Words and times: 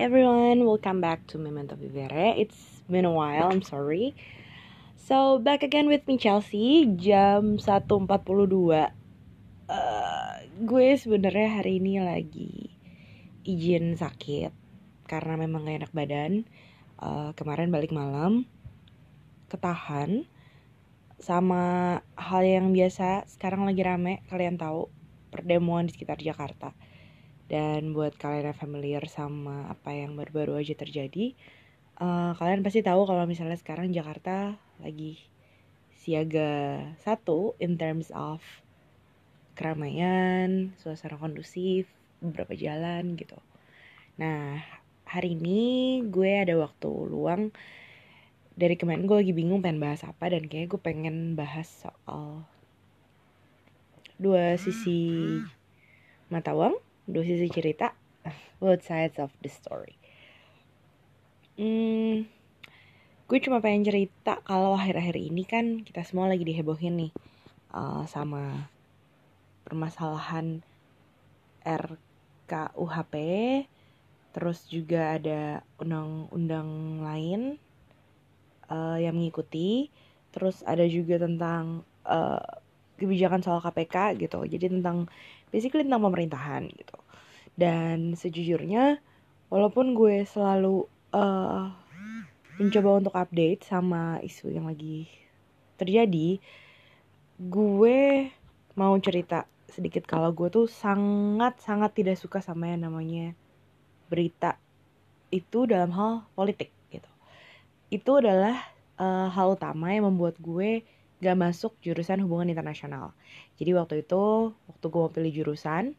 everyone, 0.00 0.64
welcome 0.64 0.96
back 1.04 1.28
to 1.28 1.36
Memento 1.36 1.76
Vivere. 1.76 2.32
It's 2.40 2.56
been 2.88 3.04
a 3.04 3.12
while, 3.12 3.52
I'm 3.52 3.60
sorry. 3.60 4.16
So, 4.96 5.36
back 5.36 5.60
again 5.60 5.92
with 5.92 6.08
me 6.08 6.16
Chelsea, 6.16 6.88
jam 6.96 7.60
1.42 7.60 8.08
uh, 8.08 8.88
Gue 10.64 10.96
sebenarnya 10.96 11.60
hari 11.60 11.84
ini 11.84 12.00
lagi 12.00 12.72
izin 13.44 13.92
sakit 14.00 14.56
Karena 15.04 15.36
memang 15.36 15.68
gak 15.68 15.84
enak 15.84 15.92
badan. 15.92 16.48
Uh, 16.96 17.36
Kemarin 17.36 17.68
balik 17.68 17.92
malam, 17.92 18.48
ketahan 19.52 20.24
Sama 21.20 22.00
hal 22.16 22.40
yang 22.48 22.72
biasa, 22.72 23.28
sekarang 23.28 23.68
lagi 23.68 23.84
rame, 23.84 24.24
kalian 24.32 24.56
tahu 24.56 24.88
Perdemuan 25.28 25.84
di 25.84 25.92
sekitar 25.92 26.24
Jakarta 26.24 26.72
dan 27.50 27.90
buat 27.90 28.14
kalian 28.14 28.54
yang 28.54 28.58
familiar 28.58 29.04
sama 29.10 29.66
apa 29.66 29.90
yang 29.90 30.14
baru-baru 30.14 30.62
aja 30.62 30.78
terjadi, 30.78 31.34
uh, 31.98 32.30
kalian 32.38 32.62
pasti 32.62 32.86
tahu 32.86 33.02
kalau 33.10 33.26
misalnya 33.26 33.58
sekarang 33.58 33.90
Jakarta 33.90 34.54
lagi 34.78 35.18
siaga 35.98 36.80
satu 37.02 37.58
in 37.58 37.74
terms 37.74 38.14
of 38.14 38.38
keramaian, 39.58 40.72
suasana 40.78 41.18
kondusif, 41.18 41.90
beberapa 42.22 42.54
jalan 42.54 43.18
gitu. 43.18 43.36
Nah, 44.16 44.62
hari 45.04 45.34
ini 45.34 46.00
gue 46.06 46.30
ada 46.40 46.54
waktu 46.54 46.88
luang. 47.10 47.50
Dari 48.54 48.78
kemarin 48.78 49.10
gue 49.10 49.16
lagi 49.26 49.34
bingung 49.34 49.60
pengen 49.60 49.82
bahas 49.82 50.06
apa 50.06 50.30
dan 50.30 50.46
kayak 50.46 50.76
gue 50.76 50.80
pengen 50.80 51.34
bahas 51.34 51.66
soal 51.66 52.44
dua 54.20 54.60
sisi 54.60 55.40
mata 56.28 56.52
uang 56.52 56.76
dua 57.10 57.26
sisi 57.26 57.50
cerita 57.50 57.92
both 58.60 58.84
sides 58.84 59.16
of 59.18 59.32
the 59.40 59.50
story. 59.50 59.96
Hmm, 61.60 62.28
gue 63.28 63.38
cuma 63.44 63.60
pengen 63.60 63.84
cerita 63.84 64.40
kalau 64.44 64.76
akhir-akhir 64.76 65.16
ini 65.20 65.44
kan 65.44 65.84
kita 65.84 66.04
semua 66.04 66.28
lagi 66.28 66.44
dihebohin 66.44 66.96
nih 66.96 67.12
uh, 67.76 68.04
sama 68.08 68.72
permasalahan 69.68 70.64
RKUHP 71.64 73.14
terus 74.30 74.64
juga 74.70 75.18
ada 75.18 75.60
undang-undang 75.76 77.02
lain 77.02 77.40
uh, 78.70 78.96
yang 78.96 79.18
mengikuti 79.18 79.90
terus 80.30 80.62
ada 80.62 80.86
juga 80.86 81.18
tentang 81.18 81.82
uh, 82.06 82.40
kebijakan 83.00 83.40
soal 83.40 83.64
KPK 83.64 84.20
gitu. 84.20 84.44
Jadi 84.44 84.80
tentang 84.80 85.08
basically 85.50 85.86
tentang 85.86 86.02
pemerintahan 86.06 86.66
gitu 86.70 86.98
dan 87.58 88.14
sejujurnya 88.16 89.02
walaupun 89.52 89.92
gue 89.98 90.24
selalu 90.24 90.86
uh, 91.12 91.68
mencoba 92.56 92.90
untuk 93.02 93.14
update 93.14 93.66
sama 93.66 94.22
isu 94.22 94.54
yang 94.54 94.70
lagi 94.70 95.10
terjadi 95.76 96.38
gue 97.40 98.00
mau 98.78 98.94
cerita 99.02 99.44
sedikit 99.70 100.06
kalau 100.06 100.34
gue 100.34 100.50
tuh 100.50 100.66
sangat 100.66 101.58
sangat 101.62 101.94
tidak 101.94 102.16
suka 102.18 102.42
sama 102.42 102.70
yang 102.70 102.86
namanya 102.86 103.34
berita 104.10 104.58
itu 105.30 105.66
dalam 105.66 105.94
hal 105.94 106.26
politik 106.34 106.74
gitu 106.90 107.10
itu 107.90 108.10
adalah 108.18 108.58
uh, 109.00 109.32
hal 109.32 109.56
utama 109.56 109.90
yang 109.90 110.06
membuat 110.10 110.36
gue 110.38 110.84
gak 111.20 111.36
masuk 111.36 111.76
jurusan 111.84 112.24
hubungan 112.24 112.48
internasional. 112.48 113.12
Jadi 113.60 113.70
waktu 113.76 113.94
itu, 114.02 114.56
waktu 114.56 114.84
gue 114.88 115.00
mau 115.04 115.12
pilih 115.12 115.32
jurusan 115.36 115.92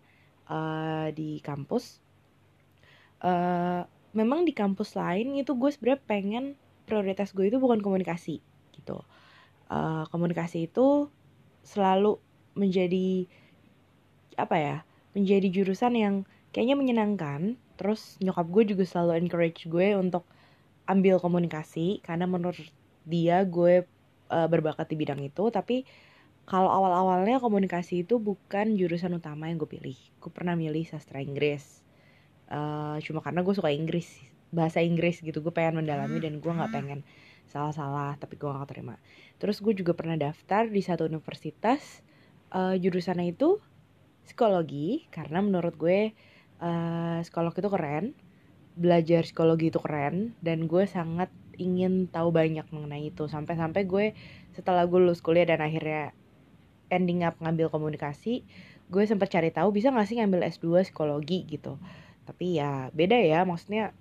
uh, 0.50 1.14
di 1.14 1.38
kampus, 1.46 2.02
uh, 3.22 3.86
memang 4.18 4.44
di 4.50 4.52
kampus 4.58 4.98
lain 4.98 5.38
itu 5.38 5.54
gue 5.54 5.70
sebenarnya 5.70 6.02
pengen 6.10 6.46
prioritas 6.90 7.32
gue 7.38 7.46
itu 7.48 7.62
bukan 7.62 7.86
komunikasi 7.86 8.42
gitu. 8.74 9.06
Uh, 9.70 10.10
komunikasi 10.10 10.66
itu 10.66 11.08
selalu 11.62 12.18
menjadi 12.58 13.30
apa 14.36 14.56
ya, 14.58 14.78
menjadi 15.14 15.48
jurusan 15.54 15.94
yang 15.94 16.16
kayaknya 16.50 16.76
menyenangkan. 16.76 17.62
Terus 17.78 18.18
nyokap 18.18 18.50
gue 18.50 18.74
juga 18.74 18.84
selalu 18.90 19.22
encourage 19.22 19.70
gue 19.70 19.94
untuk 19.94 20.26
ambil 20.90 21.22
komunikasi 21.22 22.02
karena 22.02 22.26
menurut 22.26 22.58
dia 23.06 23.46
gue 23.46 23.86
uh, 24.34 24.48
berbakat 24.50 24.90
di 24.90 24.96
bidang 24.98 25.22
itu 25.22 25.50
tapi 25.54 25.86
kalau 26.46 26.68
awal-awalnya 26.68 27.40
komunikasi 27.40 28.04
itu 28.04 28.20
bukan 28.20 28.76
jurusan 28.76 29.16
utama 29.16 29.48
yang 29.48 29.62
gue 29.62 29.70
pilih. 29.70 29.98
Gue 30.20 30.32
pernah 30.34 30.58
milih 30.58 30.84
sastra 30.90 31.24
Inggris. 31.24 31.84
Uh, 32.52 33.00
cuma 33.06 33.24
karena 33.24 33.46
gue 33.46 33.56
suka 33.56 33.72
Inggris 33.72 34.20
bahasa 34.52 34.84
Inggris 34.84 35.24
gitu. 35.24 35.40
Gue 35.40 35.54
pengen 35.56 35.86
mendalami 35.86 36.20
dan 36.20 36.44
gue 36.44 36.52
nggak 36.52 36.74
pengen 36.74 37.02
salah-salah 37.52 38.16
tapi 38.16 38.40
gue 38.40 38.48
gak 38.48 38.72
terima 38.72 38.96
terus 39.36 39.60
gue 39.60 39.76
juga 39.76 39.92
pernah 39.92 40.16
daftar 40.16 40.72
di 40.72 40.80
satu 40.80 41.04
universitas 41.04 42.00
uh, 42.56 42.76
jurusannya 42.78 43.34
itu 43.34 43.60
psikologi. 44.28 45.08
Karena 45.10 45.42
menurut 45.42 45.76
gue 45.76 46.14
uh, 46.62 47.18
psikolog 47.24 47.54
itu 47.56 47.70
keren. 47.72 48.06
Belajar 48.78 49.28
psikologi 49.28 49.72
itu 49.72 49.80
keren. 49.82 50.38
Dan 50.44 50.68
gue 50.68 50.86
sangat 50.86 51.32
ingin 51.58 52.08
tahu 52.08 52.32
banyak 52.32 52.68
mengenai 52.72 53.12
itu. 53.12 53.28
Sampai-sampai 53.28 53.84
gue 53.88 54.06
setelah 54.56 54.86
gue 54.88 55.00
lulus 55.00 55.24
kuliah 55.24 55.48
dan 55.48 55.64
akhirnya 55.64 56.16
ending 56.92 57.24
up 57.24 57.40
ngambil 57.40 57.72
komunikasi 57.72 58.44
gue 58.92 59.04
sempat 59.08 59.32
cari 59.32 59.50
tahu 59.56 59.72
bisa 59.72 59.90
gak 59.90 60.04
sih 60.04 60.20
ngambil 60.20 60.44
S2 60.52 60.84
psikologi? 60.84 61.48
gitu. 61.48 61.80
Tapi 62.28 62.60
ya 62.60 62.92
beda 62.92 63.16
ya 63.18 63.48
maksudnya 63.48 63.96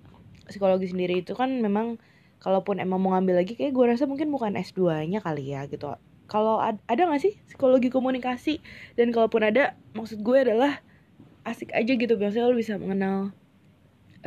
psikologi 0.45 0.91
sendiri 0.91 1.23
itu 1.23 1.31
kan 1.31 1.47
memang 1.63 1.95
kalaupun 2.43 2.83
emang 2.83 2.99
mau 2.99 3.15
ngambil 3.15 3.41
lagi 3.41 3.55
kayak 3.55 3.71
gue 3.71 3.85
rasa 3.87 4.03
mungkin 4.03 4.27
bukan 4.29 4.59
S2 4.59 5.07
nya 5.07 5.23
kali 5.23 5.55
ya 5.55 5.63
gitu. 5.71 5.95
Kalau 6.27 6.59
ad 6.59 6.83
ada 6.91 7.07
gak 7.07 7.23
sih 7.23 7.39
psikologi 7.47 7.87
komunikasi? 7.87 8.59
Dan 8.99 9.15
kalaupun 9.15 9.47
ada 9.47 9.79
maksud 9.95 10.19
gue 10.19 10.37
adalah 10.43 10.83
asik 11.47 11.71
aja 11.73 11.95
gitu 11.95 12.13
biasanya 12.19 12.51
lo 12.51 12.55
bisa 12.59 12.77
mengenal 12.77 13.33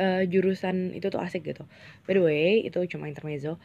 uh, 0.01 0.23
jurusan 0.25 0.97
itu 0.97 1.07
tuh 1.13 1.21
asik 1.21 1.45
gitu. 1.45 1.63
By 2.09 2.17
the 2.17 2.23
way 2.25 2.65
itu 2.65 2.81
cuma 2.89 3.05
intermezzo. 3.05 3.61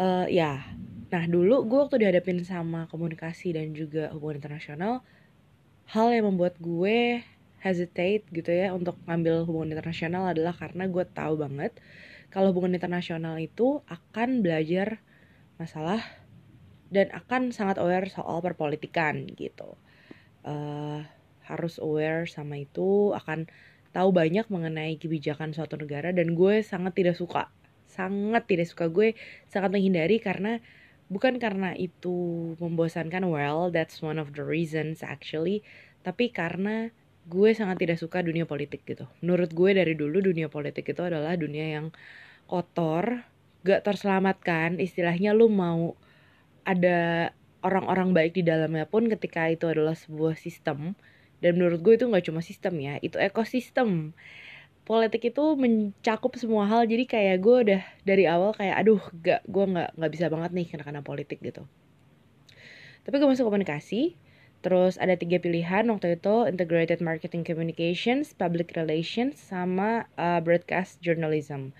Uh, 0.00 0.24
ya 0.32 0.64
nah 1.12 1.28
dulu 1.28 1.68
gue 1.68 1.78
waktu 1.78 2.00
dihadapin 2.00 2.40
sama 2.40 2.88
komunikasi 2.88 3.52
dan 3.52 3.76
juga 3.76 4.08
hubungan 4.16 4.40
internasional 4.40 5.04
hal 5.92 6.08
yang 6.08 6.32
membuat 6.32 6.56
gue 6.56 7.20
hesitate 7.60 8.24
gitu 8.32 8.48
ya 8.48 8.72
untuk 8.72 8.96
ngambil 9.04 9.44
hubungan 9.44 9.76
internasional 9.76 10.32
adalah 10.32 10.56
karena 10.56 10.88
gue 10.88 11.04
tahu 11.04 11.36
banget 11.36 11.76
kalau 12.32 12.48
hubungan 12.50 12.80
internasional 12.80 13.36
itu 13.36 13.84
akan 13.92 14.40
belajar 14.40 15.04
masalah 15.60 16.00
dan 16.88 17.12
akan 17.12 17.52
sangat 17.52 17.76
aware 17.76 18.08
soal 18.08 18.40
perpolitikan 18.40 19.28
gitu. 19.36 19.76
Uh, 20.42 21.04
harus 21.44 21.78
aware 21.78 22.24
sama 22.26 22.60
itu 22.60 23.12
akan 23.14 23.46
tahu 23.92 24.10
banyak 24.10 24.48
mengenai 24.48 24.96
kebijakan 24.96 25.52
suatu 25.52 25.76
negara 25.76 26.10
dan 26.10 26.32
gue 26.32 26.64
sangat 26.64 26.96
tidak 26.96 27.20
suka 27.20 27.52
sangat 27.92 28.48
tidak 28.48 28.72
suka. 28.72 28.88
Gue 28.88 29.12
sangat 29.52 29.68
menghindari 29.68 30.16
karena 30.16 30.64
bukan 31.12 31.36
karena 31.36 31.76
itu 31.76 32.52
membosankan 32.56 33.28
well 33.28 33.68
that's 33.68 34.00
one 34.00 34.16
of 34.16 34.32
the 34.32 34.40
reasons 34.40 35.04
actually. 35.04 35.60
Tapi 36.00 36.32
karena 36.32 36.88
gue 37.28 37.50
sangat 37.54 37.78
tidak 37.84 38.00
suka 38.00 38.24
dunia 38.24 38.48
politik 38.48 38.82
gitu. 38.88 39.06
Menurut 39.20 39.52
gue 39.52 39.70
dari 39.76 39.94
dulu 39.94 40.24
dunia 40.24 40.48
politik 40.48 40.88
itu 40.90 41.02
adalah 41.04 41.36
dunia 41.36 41.78
yang 41.78 41.86
kotor 42.48 43.28
gak 43.62 43.84
terselamatkan. 43.86 44.80
Istilahnya 44.80 45.36
lu 45.36 45.52
mau 45.52 45.94
ada 46.66 47.30
orang-orang 47.62 48.10
baik 48.10 48.32
di 48.34 48.42
dalamnya 48.42 48.88
pun 48.90 49.06
ketika 49.06 49.46
itu 49.52 49.70
adalah 49.70 49.94
sebuah 49.94 50.34
sistem. 50.34 50.98
Dan 51.42 51.58
menurut 51.58 51.82
gue 51.82 51.94
itu 51.98 52.06
nggak 52.06 52.26
cuma 52.30 52.40
sistem 52.42 52.78
ya. 52.78 52.94
Itu 53.02 53.18
ekosistem 53.18 54.14
politik 54.92 55.32
itu 55.32 55.44
mencakup 55.56 56.36
semua 56.36 56.68
hal. 56.68 56.84
Jadi 56.84 57.08
kayak 57.08 57.40
gue 57.40 57.56
udah 57.64 57.82
dari 58.04 58.28
awal 58.28 58.52
kayak 58.52 58.76
aduh 58.76 59.00
gak 59.24 59.40
gue 59.48 59.64
nggak 59.64 59.96
nggak 59.96 60.12
bisa 60.12 60.28
banget 60.28 60.50
nih 60.52 60.66
karena 60.68 60.84
karena 60.84 61.00
politik 61.00 61.40
gitu. 61.40 61.64
Tapi 63.08 63.14
gue 63.16 63.24
masuk 63.24 63.48
komunikasi 63.48 64.20
terus 64.60 65.00
ada 65.00 65.16
tiga 65.16 65.40
pilihan. 65.40 65.88
Waktu 65.88 66.20
itu 66.20 66.44
integrated 66.44 67.00
marketing 67.00 67.40
communications 67.40 68.36
public 68.36 68.76
relations 68.76 69.40
sama 69.40 70.04
uh, 70.20 70.44
broadcast 70.44 71.00
journalism. 71.00 71.72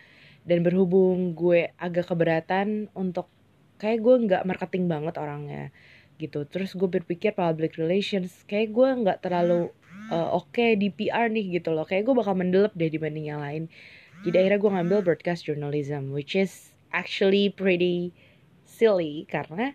Dan 0.49 0.65
berhubung 0.65 1.37
gue 1.37 1.69
agak 1.77 2.09
keberatan 2.09 2.89
untuk 2.97 3.29
kayak 3.77 4.01
gue 4.01 4.15
nggak 4.25 4.43
marketing 4.49 4.89
banget 4.89 5.21
orangnya 5.21 5.69
gitu. 6.17 6.49
Terus 6.49 6.73
gue 6.73 6.89
berpikir 6.89 7.37
public 7.37 7.77
relations 7.77 8.41
kayak 8.49 8.73
gue 8.73 8.89
nggak 9.05 9.21
terlalu 9.21 9.69
uh, 10.13 10.37
oke 10.37 10.53
okay 10.53 10.77
di 10.77 10.93
PR 10.93 11.33
nih 11.33 11.57
gitu 11.57 11.73
loh. 11.73 11.89
Kayak 11.89 12.13
gue 12.13 12.15
bakal 12.21 12.37
mendelep 12.37 12.77
deh 12.77 12.93
dibanding 12.93 13.33
yang 13.33 13.41
lain. 13.41 13.73
Jadi 14.23 14.37
akhirnya 14.39 14.61
gue 14.61 14.71
ngambil 14.71 14.99
broadcast 15.03 15.49
journalism 15.49 16.13
which 16.13 16.37
is 16.37 16.77
actually 16.93 17.49
pretty 17.49 18.13
silly 18.69 19.25
karena 19.27 19.73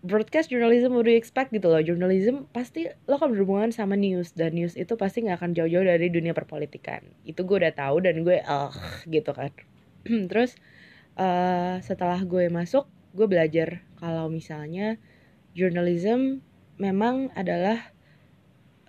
broadcast 0.00 0.48
journalism 0.48 0.96
you 0.96 1.16
expect 1.16 1.52
gitu 1.52 1.68
loh. 1.68 1.80
Journalism 1.80 2.48
pasti 2.52 2.88
lo 3.08 3.16
kan 3.16 3.32
berhubungan 3.32 3.72
sama 3.72 3.96
news 3.96 4.36
dan 4.36 4.56
news 4.56 4.76
itu 4.76 4.94
pasti 5.00 5.24
nggak 5.24 5.40
akan 5.40 5.50
jauh-jauh 5.56 5.84
dari 5.88 6.12
dunia 6.12 6.36
perpolitikan. 6.36 7.04
Itu 7.24 7.44
gue 7.48 7.64
udah 7.64 7.72
tahu 7.72 8.04
dan 8.04 8.20
gue 8.22 8.44
ah 8.44 8.72
gitu 9.08 9.32
kan. 9.32 9.52
Terus 10.30 10.56
uh, 11.20 11.80
setelah 11.84 12.20
gue 12.24 12.48
masuk 12.52 12.88
gue 13.12 13.26
belajar 13.26 13.82
kalau 13.98 14.30
misalnya 14.30 14.96
journalism 15.52 16.40
memang 16.80 17.28
adalah 17.36 17.92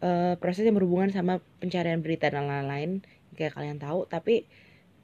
uh, 0.02 0.34
proses 0.38 0.66
yang 0.68 0.76
berhubungan 0.78 1.14
sama 1.14 1.40
pencarian 1.62 2.02
berita 2.02 2.28
dan 2.28 2.50
lain-lain 2.50 3.06
kayak 3.38 3.56
kalian 3.56 3.80
tahu 3.80 4.06
tapi 4.10 4.50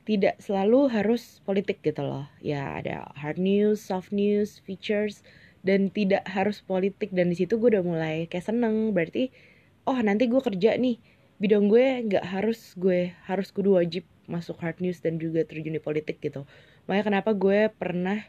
tidak 0.07 0.39
selalu 0.39 0.88
harus 0.88 1.44
politik 1.44 1.83
gitu 1.83 1.99
loh. 1.99 2.25
Ya 2.39 2.79
ada 2.79 3.11
hard 3.19 3.39
news 3.39 3.83
soft 3.83 4.15
news 4.15 4.63
features 4.63 5.19
dan 5.67 5.91
tidak 5.91 6.23
harus 6.31 6.63
politik. 6.63 7.11
Dan 7.11 7.35
di 7.35 7.35
situ 7.35 7.59
gue 7.59 7.75
udah 7.75 7.83
mulai 7.83 8.23
kayak 8.31 8.47
seneng. 8.47 8.95
Berarti 8.95 9.35
oh 9.83 9.99
nanti 9.99 10.31
gue 10.31 10.39
kerja 10.39 10.79
nih. 10.79 10.95
Bidang 11.44 11.67
gue 11.67 12.07
nggak 12.07 12.23
harus 12.23 12.71
gue 12.79 13.11
harus 13.27 13.51
kudu 13.51 13.75
wajib 13.75 14.07
masuk 14.31 14.55
hard 14.63 14.79
news 14.79 15.03
dan 15.03 15.19
juga 15.19 15.44
terjun 15.44 15.75
di 15.75 15.83
politik 15.83 16.23
gitu. 16.23 16.47
Makanya 16.88 17.03
kenapa 17.11 17.35
gue 17.35 17.67
pernah 17.75 18.23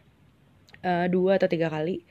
uh, 0.82 1.06
dua 1.06 1.38
atau 1.38 1.46
tiga 1.46 1.70
kali 1.70 2.02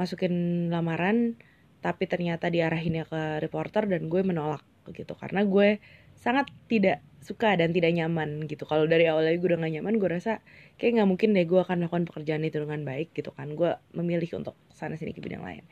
masukin 0.00 0.68
lamaran 0.72 1.36
tapi 1.80 2.04
ternyata 2.04 2.52
diarahinnya 2.52 3.08
ke 3.08 3.40
reporter 3.40 3.88
dan 3.88 4.12
gue 4.12 4.20
menolak 4.20 4.64
gitu. 4.92 5.16
Karena 5.16 5.44
gue 5.44 5.80
sangat 6.16 6.52
tidak 6.68 7.00
suka 7.20 7.56
dan 7.56 7.72
tidak 7.72 7.92
nyaman 7.96 8.44
gitu. 8.48 8.68
Kalau 8.68 8.84
dari 8.84 9.08
awal 9.08 9.28
lagi 9.28 9.40
gue 9.40 9.48
udah 9.52 9.60
gak 9.60 9.74
nyaman 9.80 9.94
gue 9.96 10.08
rasa 10.08 10.44
kayak 10.76 11.00
nggak 11.00 11.08
mungkin 11.08 11.36
deh 11.36 11.44
gue 11.44 11.60
akan 11.60 11.84
melakukan 11.84 12.04
pekerjaan 12.08 12.44
itu 12.44 12.60
dengan 12.60 12.80
baik 12.84 13.12
gitu 13.16 13.32
kan. 13.32 13.52
Gue 13.56 13.76
memilih 13.96 14.28
untuk 14.40 14.56
sana 14.72 14.96
sini 15.00 15.16
ke 15.16 15.20
bidang 15.24 15.44
lain. 15.44 15.64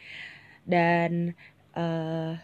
Dan 0.65 1.37
uh, 1.77 2.37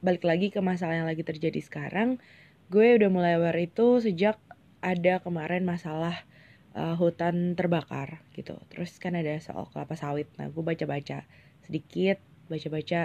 balik 0.00 0.24
lagi 0.24 0.48
ke 0.48 0.60
masalah 0.60 1.00
yang 1.00 1.08
lagi 1.08 1.24
terjadi 1.24 1.60
sekarang 1.60 2.20
gue 2.68 3.00
udah 3.00 3.08
mulai 3.08 3.40
aware 3.40 3.64
itu 3.64 4.04
sejak 4.04 4.36
ada 4.84 5.18
kemarin 5.24 5.64
masalah 5.64 6.14
uh, 6.76 6.94
hutan 7.00 7.56
terbakar 7.56 8.20
gitu. 8.36 8.60
Terus 8.68 8.96
kan 9.00 9.16
ada 9.16 9.40
soal 9.40 9.68
kelapa 9.72 9.96
sawit. 9.96 10.28
Nah 10.36 10.52
gue 10.52 10.60
baca 10.60 10.84
baca 10.84 11.24
sedikit 11.64 12.20
baca 12.48 12.68
baca 12.72 13.00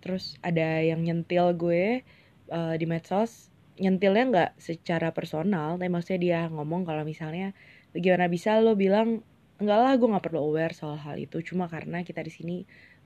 terus 0.00 0.40
ada 0.40 0.80
yang 0.82 1.04
nyentil 1.04 1.52
gue 1.56 2.02
uh, 2.50 2.74
di 2.74 2.86
medsos. 2.88 3.52
Nyentilnya 3.76 4.24
nggak 4.32 4.50
secara 4.56 5.12
personal 5.12 5.76
tapi 5.76 5.92
maksudnya 5.92 6.20
dia 6.20 6.40
ngomong 6.48 6.88
kalau 6.88 7.04
misalnya 7.04 7.52
gimana 7.92 8.26
bisa 8.32 8.56
lo 8.60 8.72
bilang 8.72 9.20
enggak 9.60 9.78
lah 9.80 9.92
gue 9.96 10.08
nggak 10.08 10.24
perlu 10.24 10.40
aware 10.52 10.72
soal 10.72 10.96
hal 10.96 11.16
itu. 11.20 11.44
Cuma 11.44 11.68
karena 11.68 12.00
kita 12.00 12.24
di 12.24 12.32
sini 12.32 12.56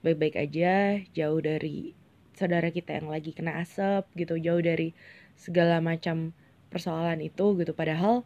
baik-baik 0.01 0.35
aja 0.39 0.97
jauh 1.11 1.39
dari 1.43 1.91
saudara 2.35 2.71
kita 2.71 2.97
yang 2.97 3.11
lagi 3.11 3.35
kena 3.35 3.59
asap 3.59 4.07
gitu. 4.15 4.39
Jauh 4.39 4.63
dari 4.63 4.95
segala 5.35 5.83
macam 5.83 6.31
persoalan 6.71 7.19
itu 7.19 7.59
gitu. 7.59 7.75
Padahal 7.75 8.23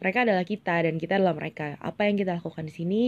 mereka 0.00 0.24
adalah 0.24 0.42
kita 0.48 0.82
dan 0.82 0.96
kita 0.96 1.20
adalah 1.20 1.36
mereka. 1.36 1.76
Apa 1.78 2.08
yang 2.08 2.16
kita 2.16 2.40
lakukan 2.40 2.66
di 2.66 2.74
sini 2.74 3.02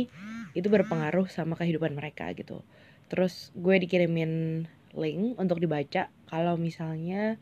itu 0.54 0.68
berpengaruh 0.70 1.26
sama 1.26 1.58
kehidupan 1.58 1.92
mereka 1.98 2.30
gitu 2.36 2.62
terus 3.08 3.52
gue 3.54 3.76
dikirimin 3.78 4.64
link 4.94 5.36
untuk 5.36 5.58
dibaca 5.58 6.08
kalau 6.30 6.54
misalnya 6.56 7.36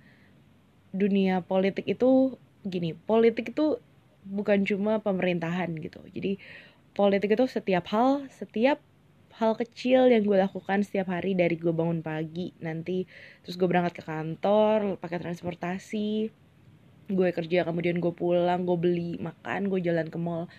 dunia 0.93 1.41
politik 1.45 1.89
itu 1.89 2.37
gini 2.63 2.93
politik 2.95 3.57
itu 3.57 3.81
bukan 4.23 4.63
cuma 4.63 5.03
pemerintahan 5.03 5.75
gitu. 5.83 5.99
Jadi 6.15 6.39
politik 6.95 7.35
itu 7.35 7.45
setiap 7.49 7.89
hal 7.91 8.29
setiap 8.31 8.79
hal 9.33 9.57
kecil 9.57 10.13
yang 10.13 10.23
gue 10.29 10.37
lakukan 10.37 10.85
setiap 10.85 11.09
hari 11.09 11.33
dari 11.33 11.57
gue 11.57 11.73
bangun 11.73 12.05
pagi 12.05 12.53
nanti 12.61 13.09
terus 13.41 13.57
gue 13.57 13.65
berangkat 13.65 13.99
ke 13.99 14.05
kantor 14.05 15.01
pakai 15.01 15.19
transportasi 15.25 16.29
gue 17.09 17.29
kerja 17.33 17.65
kemudian 17.65 17.97
gue 17.97 18.13
pulang 18.13 18.69
gue 18.69 18.77
beli 18.77 19.13
makan 19.17 19.73
gue 19.73 19.81
jalan 19.81 20.13
ke 20.13 20.19
mall 20.21 20.53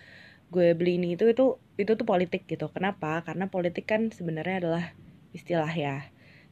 gue 0.52 0.76
beli 0.76 1.00
ini 1.00 1.14
itu 1.14 1.28
itu 1.28 1.56
itu 1.80 1.92
tuh 1.96 2.06
politik 2.06 2.46
gitu 2.46 2.70
kenapa 2.70 3.24
karena 3.26 3.50
politik 3.50 3.88
kan 3.88 4.12
sebenarnya 4.12 4.64
adalah 4.64 4.84
istilah 5.34 5.70
ya 5.72 6.06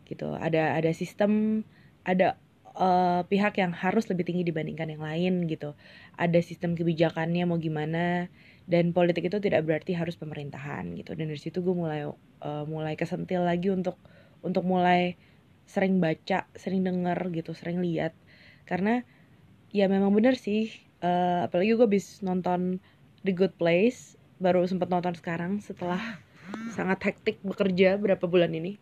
gitu 0.08 0.34
ada 0.34 0.74
ada 0.74 0.90
sistem 0.90 1.62
ada 2.02 2.36
uh, 2.76 3.22
pihak 3.28 3.60
yang 3.60 3.72
harus 3.72 4.08
lebih 4.08 4.24
tinggi 4.28 4.44
dibandingkan 4.48 4.88
yang 4.92 5.02
lain 5.04 5.34
gitu. 5.48 5.76
Ada 6.16 6.40
sistem 6.44 6.76
kebijakannya 6.76 7.44
mau 7.44 7.60
gimana 7.60 8.28
dan 8.68 8.94
politik 8.94 9.28
itu 9.28 9.38
tidak 9.42 9.66
berarti 9.66 9.96
harus 9.96 10.16
pemerintahan 10.16 10.92
gitu. 10.96 11.12
Dan 11.16 11.32
dari 11.32 11.40
situ 11.40 11.60
gue 11.60 11.74
mulai 11.74 12.08
uh, 12.08 12.64
mulai 12.66 12.94
kesentil 12.96 13.44
lagi 13.44 13.72
untuk 13.72 13.96
untuk 14.42 14.66
mulai 14.66 15.14
sering 15.68 16.02
baca, 16.02 16.50
sering 16.58 16.82
denger 16.82 17.18
gitu, 17.32 17.54
sering 17.54 17.80
lihat. 17.80 18.16
Karena 18.66 19.04
ya 19.72 19.88
memang 19.88 20.12
bener 20.12 20.36
sih 20.36 20.68
uh, 21.00 21.48
apalagi 21.48 21.76
gue 21.76 21.88
bis 21.88 22.20
nonton 22.20 22.80
The 23.22 23.32
Good 23.34 23.54
Place 23.58 24.18
baru 24.42 24.66
sempat 24.66 24.90
nonton 24.90 25.14
sekarang 25.14 25.62
setelah 25.62 26.18
sangat 26.74 26.98
hektik 27.12 27.38
bekerja 27.46 27.94
berapa 27.96 28.26
bulan 28.26 28.50
ini. 28.52 28.76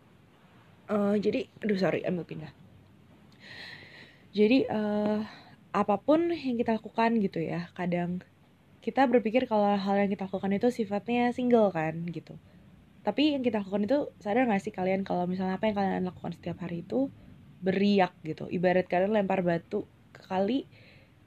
Uh, 0.89 1.15
jadi, 1.15 1.47
aduh 1.61 1.77
sorry, 1.77 2.01
ambil 2.03 2.25
pindah. 2.25 2.51
Jadi 4.31 4.65
uh, 4.67 5.21
apa 5.71 5.95
pun 5.99 6.31
yang 6.31 6.59
kita 6.59 6.79
lakukan 6.79 7.19
gitu 7.23 7.39
ya 7.39 7.71
kadang 7.75 8.19
kita 8.83 9.07
berpikir 9.07 9.47
kalau 9.47 9.71
hal 9.77 9.95
yang 9.95 10.11
kita 10.11 10.27
lakukan 10.27 10.51
itu 10.51 10.67
sifatnya 10.73 11.31
single 11.31 11.69
kan 11.71 12.01
gitu. 12.09 12.35
Tapi 13.05 13.37
yang 13.37 13.45
kita 13.45 13.61
lakukan 13.61 13.85
itu 13.85 14.09
sadar 14.17 14.49
gak 14.49 14.61
sih 14.61 14.73
kalian 14.73 15.05
kalau 15.05 15.29
misalnya 15.29 15.57
apa 15.57 15.69
yang 15.69 15.75
kalian 15.77 16.05
lakukan 16.05 16.33
setiap 16.33 16.57
hari 16.65 16.81
itu 16.81 17.13
beriak 17.61 18.17
gitu. 18.25 18.49
Ibarat 18.49 18.89
kalian 18.89 19.13
lempar 19.13 19.45
batu 19.45 19.85
ke 20.15 20.25
kali 20.25 20.65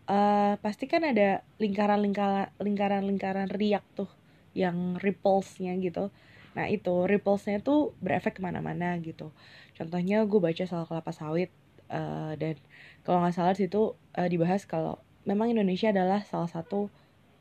uh, 0.09 0.55
pasti 0.61 0.85
kan 0.91 1.05
ada 1.05 1.45
lingkaran 1.61 2.01
lingkaran 2.01 2.53
lingkaran 2.61 3.03
lingkaran 3.05 3.49
riak 3.53 3.85
tuh 3.97 4.09
yang 4.55 4.97
ripplesnya 5.01 5.75
gitu. 5.83 6.15
Nah 6.55 6.71
itu 6.71 6.95
ripplesnya 7.11 7.59
tuh 7.61 7.93
berefek 7.99 8.39
ke 8.39 8.43
mana-mana 8.43 8.95
gitu. 9.03 9.35
Contohnya 9.75 10.23
gue 10.25 10.41
baca 10.41 10.65
soal 10.65 10.87
kelapa 10.87 11.11
sawit 11.11 11.51
uh, 11.91 12.39
dan 12.39 12.55
kalau 13.03 13.21
nggak 13.27 13.35
salah 13.35 13.56
situ 13.59 13.99
uh, 14.15 14.29
dibahas 14.31 14.62
kalau 14.65 15.03
memang 15.27 15.51
Indonesia 15.51 15.91
adalah 15.91 16.23
salah 16.23 16.49
satu 16.49 16.89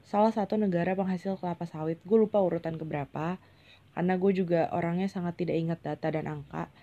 salah 0.04 0.34
satu 0.34 0.58
negara 0.60 0.98
penghasil 0.98 1.38
kelapa 1.38 1.70
sawit. 1.70 2.02
Gue 2.04 2.26
lupa 2.26 2.42
urutan 2.42 2.76
keberapa 2.76 3.38
karena 3.94 4.14
gue 4.18 4.32
juga 4.34 4.74
orangnya 4.74 5.06
sangat 5.06 5.38
tidak 5.38 5.56
ingat 5.62 5.80
data 5.86 6.08
dan 6.10 6.26
angka. 6.26 6.74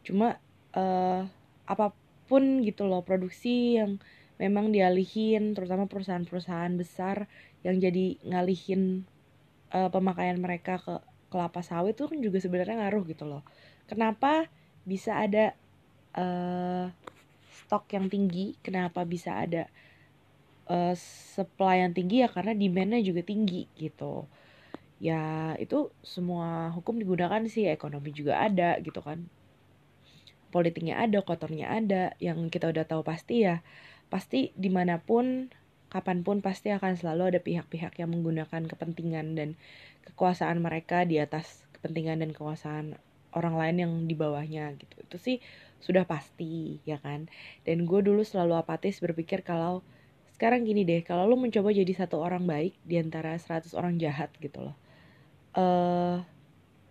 Cuma 0.00 0.40
uh, 0.72 1.28
apa 1.68 1.92
pun 2.24 2.64
gitu 2.64 2.88
loh 2.88 3.04
produksi 3.04 3.76
yang 3.76 4.00
memang 4.38 4.74
dialihin 4.74 5.54
terutama 5.54 5.86
perusahaan-perusahaan 5.86 6.74
besar 6.74 7.30
yang 7.62 7.78
jadi 7.78 8.18
ngalihin 8.26 9.06
uh, 9.70 9.90
pemakaian 9.90 10.38
mereka 10.38 10.82
ke 10.82 10.94
kelapa 11.34 11.66
sawit 11.66 11.98
itu 11.98 12.06
kan 12.06 12.18
juga 12.22 12.38
sebenarnya 12.38 12.86
ngaruh 12.86 13.02
gitu 13.10 13.26
loh. 13.26 13.42
Kenapa 13.90 14.46
bisa 14.86 15.18
ada 15.18 15.58
uh, 16.14 16.86
stok 17.66 17.90
yang 17.94 18.06
tinggi? 18.06 18.54
Kenapa 18.62 19.02
bisa 19.02 19.34
ada 19.42 19.66
uh, 20.70 20.94
supply 20.94 21.82
yang 21.82 21.90
tinggi? 21.90 22.22
Ya 22.22 22.30
karena 22.30 22.54
demandnya 22.54 23.02
juga 23.02 23.26
tinggi 23.26 23.66
gitu. 23.74 24.30
Ya 25.02 25.52
itu 25.58 25.90
semua 26.06 26.70
hukum 26.70 27.02
digunakan 27.02 27.42
sih. 27.50 27.66
Ekonomi 27.66 28.14
juga 28.14 28.38
ada 28.38 28.78
gitu 28.78 29.02
kan. 29.02 29.26
Politiknya 30.54 31.02
ada 31.02 31.18
kotornya 31.26 31.66
ada. 31.74 32.14
Yang 32.22 32.54
kita 32.54 32.70
udah 32.70 32.86
tahu 32.86 33.02
pasti 33.02 33.42
ya 33.42 33.58
pasti 34.14 34.54
di 34.54 34.70
mana 34.70 35.02
pun 35.02 35.50
kapan 35.90 36.22
pun 36.22 36.38
pasti 36.38 36.70
akan 36.70 36.94
selalu 36.94 37.34
ada 37.34 37.40
pihak-pihak 37.42 37.98
yang 37.98 38.14
menggunakan 38.14 38.62
kepentingan 38.70 39.34
dan 39.34 39.58
kekuasaan 40.06 40.62
mereka 40.62 41.02
di 41.02 41.18
atas 41.18 41.66
kepentingan 41.74 42.22
dan 42.22 42.30
kekuasaan 42.30 42.94
orang 43.34 43.54
lain 43.58 43.76
yang 43.82 43.92
di 44.06 44.14
bawahnya 44.14 44.78
gitu. 44.78 45.02
Itu 45.02 45.18
sih 45.18 45.42
sudah 45.82 46.06
pasti 46.06 46.78
ya 46.86 47.02
kan? 47.02 47.26
Dan 47.66 47.90
gue 47.90 48.00
dulu 48.06 48.22
selalu 48.22 48.54
apatis 48.54 49.02
berpikir 49.02 49.42
kalau 49.42 49.82
sekarang 50.38 50.62
gini 50.62 50.86
deh 50.86 51.02
kalau 51.02 51.26
lo 51.26 51.34
mencoba 51.34 51.74
jadi 51.74 51.90
satu 51.94 52.22
orang 52.22 52.46
baik 52.46 52.78
di 52.86 52.98
antara 53.02 53.34
100 53.34 53.74
orang 53.74 53.98
jahat 53.98 54.30
gitu 54.38 54.62
loh. 54.62 54.76
Uh, 55.54 56.22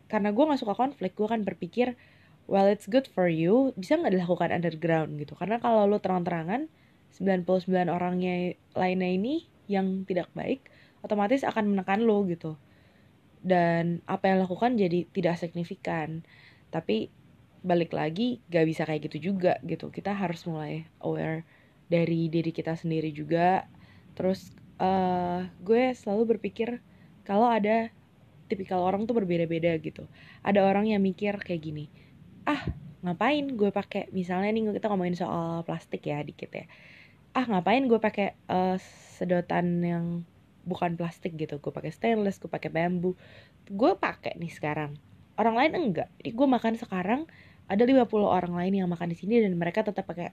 karena 0.08 0.32
gue 0.32 0.44
gak 0.44 0.60
suka 0.60 0.76
konflik 0.76 1.16
gue 1.16 1.28
kan 1.28 1.44
berpikir 1.44 1.96
well 2.52 2.68
it's 2.68 2.88
good 2.88 3.08
for 3.08 3.32
you. 3.32 3.72
Bisa 3.80 3.96
nggak 3.96 4.16
dilakukan 4.16 4.52
underground 4.52 5.16
gitu? 5.20 5.36
Karena 5.40 5.60
kalau 5.64 5.88
lo 5.88 6.00
terang-terangan 6.04 6.68
99 7.14 7.70
orangnya 7.90 8.58
lainnya 8.74 9.10
ini 9.10 9.46
yang 9.70 10.04
tidak 10.04 10.30
baik 10.34 10.68
otomatis 11.04 11.44
akan 11.44 11.76
menekan 11.76 12.08
lo 12.08 12.24
gitu. 12.26 12.56
Dan 13.44 14.00
apa 14.08 14.32
yang 14.32 14.40
lakukan 14.48 14.80
jadi 14.80 15.04
tidak 15.12 15.36
signifikan. 15.36 16.24
Tapi 16.72 17.12
balik 17.64 17.92
lagi 17.96 18.40
gak 18.48 18.66
bisa 18.66 18.88
kayak 18.88 19.12
gitu 19.12 19.36
juga 19.36 19.60
gitu. 19.68 19.92
Kita 19.92 20.16
harus 20.16 20.48
mulai 20.48 20.88
aware 21.04 21.44
dari 21.92 22.32
diri 22.32 22.56
kita 22.56 22.74
sendiri 22.80 23.12
juga. 23.12 23.68
Terus 24.16 24.56
uh, 24.80 25.44
gue 25.60 25.92
selalu 25.92 26.40
berpikir 26.40 26.80
kalau 27.28 27.52
ada 27.52 27.92
tipikal 28.48 28.80
orang 28.80 29.04
tuh 29.04 29.20
berbeda-beda 29.20 29.76
gitu. 29.84 30.08
Ada 30.40 30.64
orang 30.64 30.88
yang 30.90 31.04
mikir 31.04 31.36
kayak 31.44 31.62
gini 31.62 31.86
ah 32.44 32.60
ngapain 33.04 33.56
gue 33.56 33.72
pakai? 33.72 34.12
Misalnya 34.16 34.52
nih 34.52 34.76
kita 34.76 34.88
ngomongin 34.92 35.16
soal 35.16 35.64
plastik 35.68 36.08
ya 36.08 36.24
dikit 36.24 36.52
ya 36.52 36.66
ah 37.34 37.46
ngapain 37.50 37.82
gue 37.90 37.98
pakai 37.98 38.38
uh, 38.46 38.78
sedotan 39.18 39.82
yang 39.82 40.06
bukan 40.64 40.96
plastik 40.96 41.36
gitu. 41.36 41.60
Gue 41.60 41.74
pakai 41.74 41.92
stainless 41.92 42.40
gue 42.40 42.50
pakai 42.50 42.70
bambu. 42.70 43.18
Gue 43.68 43.98
pakai 43.98 44.38
nih 44.40 44.54
sekarang. 44.54 44.96
Orang 45.36 45.58
lain 45.58 45.74
enggak. 45.74 46.10
Jadi 46.22 46.30
gue 46.30 46.48
makan 46.48 46.74
sekarang 46.78 47.22
ada 47.66 47.84
50 47.84 48.06
orang 48.22 48.54
lain 48.54 48.74
yang 48.84 48.90
makan 48.92 49.12
di 49.12 49.18
sini 49.18 49.40
dan 49.42 49.56
mereka 49.58 49.82
tetap 49.82 50.06
pakai 50.06 50.30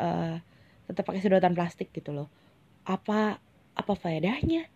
uh, 0.00 0.40
tetap 0.88 1.04
pakai 1.04 1.20
sedotan 1.20 1.52
plastik 1.52 1.92
gitu 1.92 2.16
loh. 2.16 2.28
Apa 2.88 3.38
apa 3.76 3.92
faedahnya? 3.94 4.66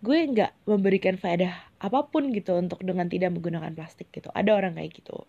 Gue 0.00 0.26
nggak 0.26 0.66
memberikan 0.66 1.14
faedah 1.20 1.52
apa 1.78 2.08
pun 2.08 2.32
gitu 2.34 2.56
untuk 2.56 2.82
dengan 2.82 3.06
tidak 3.06 3.30
menggunakan 3.36 3.72
plastik 3.72 4.10
gitu. 4.10 4.32
Ada 4.34 4.50
orang 4.56 4.74
kayak 4.76 4.98
gitu. 4.98 5.24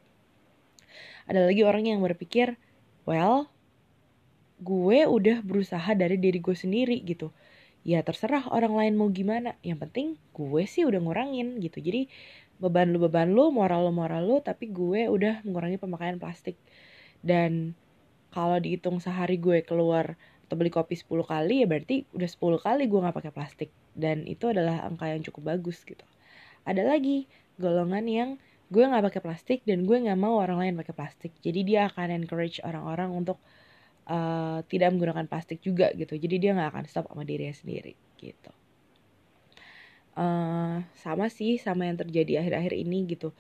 Ada 1.30 1.46
lagi 1.46 1.62
orang 1.62 1.86
yang 1.86 2.02
berpikir 2.02 2.58
well 3.06 3.48
gue 4.62 5.00
udah 5.10 5.42
berusaha 5.42 5.92
dari 5.98 6.22
diri 6.22 6.38
gue 6.38 6.54
sendiri 6.54 7.02
gitu. 7.02 7.34
Ya 7.82 8.06
terserah 8.06 8.46
orang 8.54 8.78
lain 8.78 8.94
mau 8.94 9.10
gimana. 9.10 9.58
Yang 9.66 9.90
penting 9.90 10.08
gue 10.38 10.64
sih 10.70 10.86
udah 10.86 11.02
ngurangin 11.02 11.58
gitu. 11.58 11.82
Jadi 11.82 12.06
beban 12.62 12.94
lu 12.94 13.02
beban 13.02 13.34
lu 13.34 13.50
moral 13.50 13.90
lu 13.90 13.94
moral 13.94 14.22
lu 14.22 14.38
tapi 14.38 14.70
gue 14.70 15.10
udah 15.10 15.42
mengurangi 15.42 15.82
pemakaian 15.82 16.22
plastik. 16.22 16.62
Dan 17.26 17.74
kalau 18.30 18.62
dihitung 18.62 19.02
sehari 19.02 19.42
gue 19.42 19.66
keluar 19.66 20.14
atau 20.46 20.54
beli 20.54 20.70
kopi 20.70 20.94
10 20.94 21.26
kali 21.26 21.66
ya 21.66 21.68
berarti 21.68 22.06
udah 22.14 22.30
10 22.30 22.62
kali 22.62 22.84
gue 22.86 23.00
nggak 23.02 23.18
pakai 23.18 23.34
plastik. 23.34 23.70
Dan 23.98 24.30
itu 24.30 24.46
adalah 24.46 24.86
angka 24.86 25.10
yang 25.10 25.26
cukup 25.26 25.58
bagus 25.58 25.82
gitu. 25.82 26.06
Ada 26.70 26.86
lagi 26.86 27.26
golongan 27.58 28.06
yang 28.06 28.30
gue 28.70 28.84
nggak 28.86 29.10
pakai 29.10 29.22
plastik 29.26 29.60
dan 29.66 29.90
gue 29.90 29.98
nggak 29.98 30.16
mau 30.22 30.38
orang 30.38 30.62
lain 30.62 30.74
pakai 30.78 30.94
plastik. 30.94 31.34
Jadi 31.42 31.66
dia 31.66 31.90
akan 31.90 32.14
encourage 32.24 32.62
orang-orang 32.62 33.10
untuk 33.12 33.42
uh, 34.08 34.64
tidak 34.66 34.94
menggunakan 34.96 35.28
plastik 35.30 35.62
juga 35.62 35.92
gitu. 35.94 36.18
Jadi 36.18 36.36
dia 36.42 36.52
nggak 36.56 36.70
akan 36.74 36.86
stop 36.90 37.06
sama 37.12 37.28
dirinya 37.28 37.54
sendiri 37.54 37.94
gitu. 38.18 38.52
Uh, 40.12 40.84
sama 41.00 41.32
sih 41.32 41.56
sama 41.56 41.88
yang 41.88 41.98
terjadi 41.98 42.44
akhir-akhir 42.44 42.74
ini 42.78 43.06
gitu. 43.10 43.32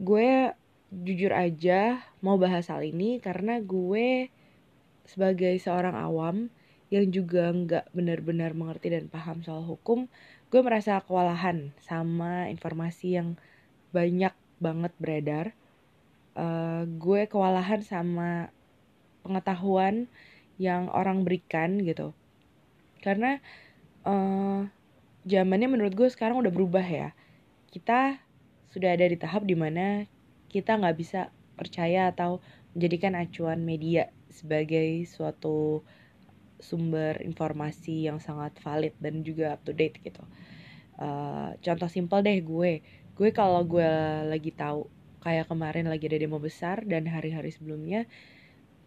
Gue 0.00 0.54
jujur 0.90 1.30
aja 1.30 2.02
mau 2.18 2.34
bahas 2.34 2.66
hal 2.66 2.82
ini 2.82 3.22
karena 3.22 3.62
gue 3.62 4.26
sebagai 5.06 5.54
seorang 5.62 5.94
awam 5.94 6.50
yang 6.90 7.06
juga 7.14 7.54
nggak 7.54 7.94
benar-benar 7.94 8.50
mengerti 8.50 8.90
dan 8.90 9.06
paham 9.06 9.46
soal 9.46 9.62
hukum, 9.62 10.10
gue 10.50 10.60
merasa 10.60 10.98
kewalahan 11.06 11.70
sama 11.78 12.50
informasi 12.50 13.14
yang 13.22 13.38
banyak 13.94 14.34
banget 14.58 14.92
beredar. 14.98 15.46
Uh, 16.34 16.86
gue 16.98 17.26
kewalahan 17.30 17.82
sama 17.82 18.50
pengetahuan 19.24 20.08
yang 20.60 20.92
orang 20.92 21.24
berikan 21.24 21.80
gitu. 21.80 22.12
Karena 23.00 23.40
uh, 24.04 24.68
zamannya 25.24 25.68
menurut 25.72 25.96
gue 25.96 26.08
sekarang 26.12 26.40
udah 26.40 26.52
berubah 26.52 26.84
ya. 26.84 27.16
Kita 27.72 28.20
sudah 28.70 28.92
ada 28.94 29.08
di 29.08 29.16
tahap 29.16 29.48
di 29.48 29.56
mana 29.56 30.04
kita 30.50 30.76
nggak 30.78 30.96
bisa 30.98 31.32
percaya 31.56 32.10
atau 32.12 32.42
menjadikan 32.76 33.18
acuan 33.18 33.62
media 33.66 34.12
sebagai 34.30 35.04
suatu 35.10 35.82
sumber 36.60 37.24
informasi 37.24 38.06
yang 38.06 38.20
sangat 38.20 38.52
valid 38.60 38.94
dan 39.00 39.24
juga 39.24 39.56
up 39.56 39.64
to 39.64 39.72
date 39.72 39.98
gitu. 40.04 40.22
Uh, 41.00 41.56
contoh 41.64 41.88
simpel 41.88 42.20
deh 42.20 42.36
gue, 42.44 42.84
gue 43.16 43.30
kalau 43.32 43.64
gue 43.64 43.88
lagi 44.28 44.52
tahu 44.52 44.84
kayak 45.24 45.48
kemarin 45.48 45.88
lagi 45.88 46.08
ada 46.08 46.20
demo 46.20 46.36
besar 46.40 46.84
dan 46.84 47.08
hari-hari 47.08 47.52
sebelumnya 47.52 48.04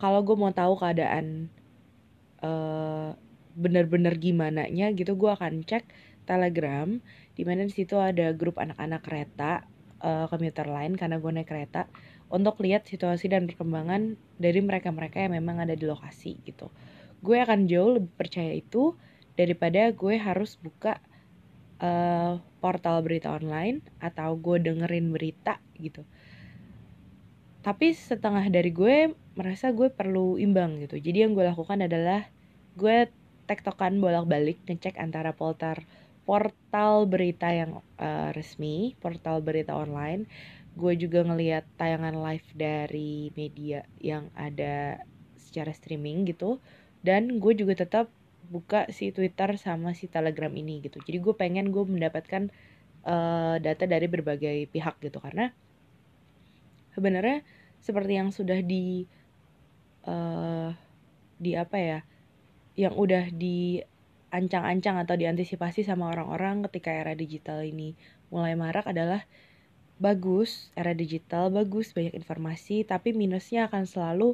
kalau 0.04 0.20
gue 0.20 0.36
mau 0.36 0.52
tahu 0.52 0.76
keadaan 0.76 1.48
uh, 2.44 3.16
bener-bener 3.56 4.20
gimana 4.20 4.68
nya 4.68 4.92
gitu 4.92 5.16
gue 5.16 5.32
akan 5.32 5.64
cek 5.64 5.88
telegram 6.28 7.00
di 7.40 7.48
mana 7.48 7.64
di 7.64 7.72
situ 7.72 7.96
ada 7.96 8.36
grup 8.36 8.60
anak-anak 8.60 9.00
kereta 9.00 9.64
uh, 10.04 10.28
komuter 10.28 10.68
lain 10.68 11.00
karena 11.00 11.24
gue 11.24 11.32
naik 11.32 11.48
kereta 11.48 11.88
untuk 12.28 12.60
lihat 12.60 12.84
situasi 12.84 13.32
dan 13.32 13.48
perkembangan 13.48 14.20
dari 14.36 14.60
mereka-mereka 14.60 15.24
yang 15.24 15.40
memang 15.40 15.64
ada 15.64 15.78
di 15.78 15.86
lokasi 15.88 16.36
gitu. 16.44 16.68
Gue 17.24 17.40
akan 17.40 17.72
jauh 17.72 17.96
lebih 18.02 18.12
percaya 18.20 18.52
itu 18.52 19.00
daripada 19.40 19.88
gue 19.96 20.20
harus 20.20 20.60
buka 20.60 21.00
uh, 21.80 22.44
portal 22.60 23.00
berita 23.08 23.32
online 23.32 23.80
atau 24.04 24.36
gue 24.36 24.60
dengerin 24.60 25.16
berita 25.16 25.64
gitu 25.80 26.04
tapi 27.64 27.96
setengah 27.96 28.44
dari 28.52 28.76
gue 28.76 29.16
merasa 29.40 29.72
gue 29.72 29.88
perlu 29.88 30.36
imbang 30.36 30.84
gitu. 30.84 31.00
Jadi 31.00 31.24
yang 31.24 31.32
gue 31.32 31.48
lakukan 31.48 31.80
adalah 31.80 32.28
gue 32.76 33.08
tektokan 33.48 34.04
bolak-balik 34.04 34.60
ngecek 34.68 35.00
antara 35.00 35.32
portal 35.32 35.80
portal 36.24 37.04
berita 37.08 37.52
yang 37.52 37.84
uh, 38.00 38.36
resmi 38.36 39.00
portal 39.00 39.40
berita 39.40 39.72
online. 39.76 40.28
Gue 40.76 41.00
juga 41.00 41.24
ngeliat 41.24 41.64
tayangan 41.80 42.20
live 42.20 42.48
dari 42.52 43.32
media 43.40 43.88
yang 44.04 44.28
ada 44.36 45.00
secara 45.40 45.72
streaming 45.72 46.28
gitu. 46.28 46.60
Dan 47.00 47.40
gue 47.40 47.54
juga 47.56 47.80
tetap 47.80 48.12
buka 48.52 48.92
si 48.92 49.16
Twitter 49.16 49.56
sama 49.56 49.96
si 49.96 50.12
Telegram 50.12 50.52
ini 50.52 50.84
gitu. 50.84 51.00
Jadi 51.00 51.18
gue 51.20 51.34
pengen 51.36 51.72
gue 51.72 51.84
mendapatkan 51.84 52.52
uh, 53.08 53.56
data 53.60 53.84
dari 53.88 54.08
berbagai 54.12 54.68
pihak 54.72 55.00
gitu. 55.00 55.20
Karena 55.24 55.52
sebenarnya 56.94 57.42
seperti 57.84 58.14
yang 58.16 58.30
sudah 58.32 58.64
di 58.64 59.06
uh, 60.08 60.72
di 61.38 61.52
apa 61.60 61.78
ya 61.78 62.00
yang 62.74 62.96
udah 62.96 63.30
diancang-ancang 63.34 65.04
atau 65.04 65.14
diantisipasi 65.20 65.86
sama 65.86 66.10
orang-orang 66.10 66.66
ketika 66.70 66.90
era 66.90 67.14
digital 67.14 67.62
ini 67.62 67.94
mulai 68.34 68.58
marak 68.58 68.90
adalah 68.90 69.22
bagus 70.02 70.74
era 70.74 70.98
digital 70.98 71.54
bagus 71.54 71.94
banyak 71.94 72.18
informasi 72.18 72.82
tapi 72.88 73.14
minusnya 73.14 73.70
akan 73.70 73.86
selalu 73.86 74.34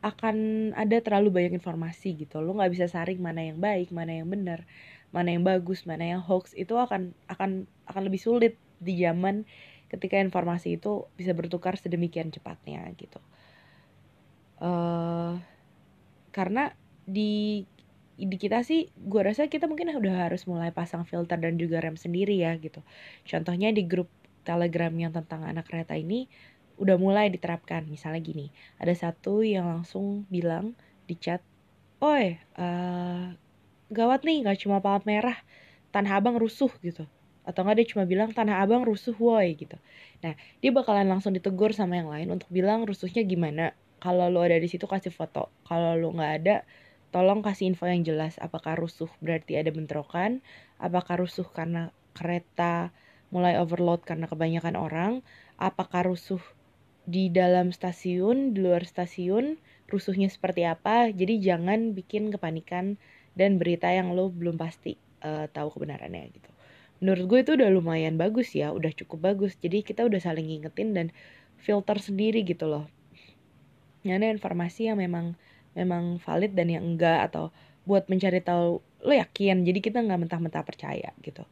akan 0.00 0.36
ada 0.72 0.96
terlalu 1.04 1.28
banyak 1.28 1.60
informasi 1.60 2.16
gitu. 2.16 2.40
Lo 2.40 2.56
nggak 2.56 2.72
bisa 2.72 2.86
saring 2.88 3.20
mana 3.20 3.44
yang 3.44 3.60
baik 3.60 3.92
mana 3.92 4.16
yang 4.16 4.28
benar 4.32 4.64
mana 5.12 5.36
yang 5.36 5.44
bagus 5.44 5.84
mana 5.84 6.16
yang 6.16 6.22
hoax. 6.24 6.56
Itu 6.56 6.80
akan 6.80 7.12
akan 7.28 7.68
akan 7.84 8.02
lebih 8.08 8.20
sulit 8.20 8.56
di 8.80 8.96
zaman 8.96 9.44
ketika 9.90 10.16
informasi 10.22 10.78
itu 10.78 11.10
bisa 11.18 11.34
bertukar 11.34 11.74
sedemikian 11.74 12.30
cepatnya 12.30 12.86
gitu. 12.94 13.18
Uh, 14.62 15.42
karena 16.30 16.72
di 17.04 17.66
di 18.20 18.36
kita 18.36 18.62
sih 18.62 18.92
gue 18.94 19.20
rasa 19.24 19.48
kita 19.48 19.66
mungkin 19.66 19.90
udah 19.96 20.28
harus 20.28 20.44
mulai 20.44 20.70
pasang 20.70 21.08
filter 21.08 21.40
dan 21.40 21.58
juga 21.58 21.82
rem 21.82 21.98
sendiri 21.98 22.38
ya 22.38 22.54
gitu. 22.62 22.86
Contohnya 23.26 23.74
di 23.74 23.82
grup 23.82 24.06
telegram 24.46 24.92
yang 24.94 25.10
tentang 25.10 25.42
anak 25.42 25.66
kereta 25.66 25.98
ini 25.98 26.30
udah 26.78 26.96
mulai 26.96 27.32
diterapkan. 27.32 27.84
Misalnya 27.90 28.22
gini 28.22 28.46
ada 28.78 28.94
satu 28.94 29.42
yang 29.42 29.66
langsung 29.66 30.24
bilang 30.30 30.78
di 31.10 31.18
chat 31.18 31.42
oi 32.00 32.38
uh, 32.56 33.34
gawat 33.90 34.22
nih 34.22 34.46
gak 34.46 34.62
cuma 34.62 34.78
palat 34.78 35.04
merah 35.04 35.36
tanah 35.90 36.22
abang 36.22 36.38
rusuh 36.38 36.70
gitu 36.80 37.04
atau 37.50 37.66
enggak 37.66 37.82
dia 37.82 37.88
cuma 37.90 38.06
bilang 38.06 38.30
tanah 38.30 38.62
abang 38.62 38.86
rusuh 38.86 39.14
woi 39.18 39.58
gitu. 39.58 39.74
Nah 40.22 40.38
dia 40.62 40.70
bakalan 40.70 41.10
langsung 41.10 41.34
ditegur 41.34 41.74
sama 41.74 41.98
yang 41.98 42.08
lain 42.08 42.28
untuk 42.30 42.46
bilang 42.48 42.86
rusuhnya 42.86 43.26
gimana. 43.26 43.74
Kalau 44.00 44.30
lo 44.32 44.40
ada 44.46 44.56
di 44.56 44.70
situ 44.70 44.86
kasih 44.86 45.10
foto. 45.10 45.50
Kalau 45.66 45.98
lo 45.98 46.14
nggak 46.14 46.32
ada 46.40 46.56
tolong 47.10 47.42
kasih 47.42 47.74
info 47.74 47.90
yang 47.90 48.06
jelas. 48.06 48.38
Apakah 48.38 48.78
rusuh 48.78 49.10
berarti 49.18 49.58
ada 49.58 49.74
bentrokan? 49.74 50.40
Apakah 50.78 51.20
rusuh 51.20 51.44
karena 51.50 51.90
kereta 52.14 52.94
mulai 53.34 53.58
overload 53.58 54.06
karena 54.06 54.30
kebanyakan 54.30 54.78
orang? 54.78 55.12
Apakah 55.58 56.06
rusuh 56.06 56.40
di 57.04 57.26
dalam 57.28 57.74
stasiun 57.74 58.54
di 58.54 58.62
luar 58.62 58.86
stasiun 58.86 59.58
rusuhnya 59.90 60.30
seperti 60.30 60.64
apa? 60.64 61.10
Jadi 61.10 61.42
jangan 61.42 61.92
bikin 61.92 62.30
kepanikan 62.30 62.96
dan 63.34 63.58
berita 63.58 63.90
yang 63.90 64.14
lo 64.14 64.30
belum 64.30 64.56
pasti 64.56 64.96
uh, 65.22 65.46
tahu 65.50 65.76
kebenarannya 65.76 66.30
gitu 66.34 66.50
menurut 67.00 67.24
gue 67.26 67.38
itu 67.42 67.52
udah 67.56 67.68
lumayan 67.72 68.20
bagus 68.20 68.52
ya 68.52 68.70
udah 68.70 68.92
cukup 68.92 69.32
bagus. 69.32 69.56
Jadi 69.56 69.80
kita 69.80 70.04
udah 70.04 70.20
saling 70.20 70.46
ngingetin 70.46 70.92
dan 70.92 71.06
filter 71.56 71.96
sendiri 72.00 72.44
gitu 72.44 72.68
loh. 72.68 72.86
Ada 74.04 74.32
informasi 74.32 74.92
yang 74.92 75.00
memang 75.00 75.36
memang 75.76 76.20
valid 76.20 76.52
dan 76.56 76.68
yang 76.72 76.84
enggak 76.84 77.32
atau 77.32 77.52
buat 77.88 78.08
mencari 78.12 78.44
tahu 78.44 78.80
lo 78.80 79.12
yakin? 79.12 79.64
Jadi 79.64 79.80
kita 79.80 80.04
nggak 80.04 80.28
mentah-mentah 80.28 80.64
percaya 80.64 81.12
gitu. 81.24 81.44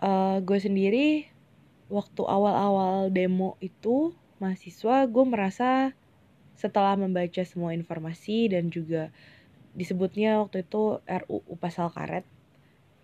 Uh, 0.00 0.40
gue 0.44 0.58
sendiri 0.60 1.28
waktu 1.88 2.22
awal-awal 2.24 3.08
demo 3.08 3.56
itu 3.60 4.12
mahasiswa 4.42 5.08
gue 5.08 5.24
merasa 5.24 5.94
setelah 6.58 6.94
membaca 6.98 7.42
semua 7.44 7.72
informasi 7.72 8.50
dan 8.52 8.68
juga 8.68 9.10
disebutnya 9.74 10.38
waktu 10.42 10.62
itu 10.62 11.02
RUU 11.02 11.54
pasal 11.58 11.90
karet 11.90 12.26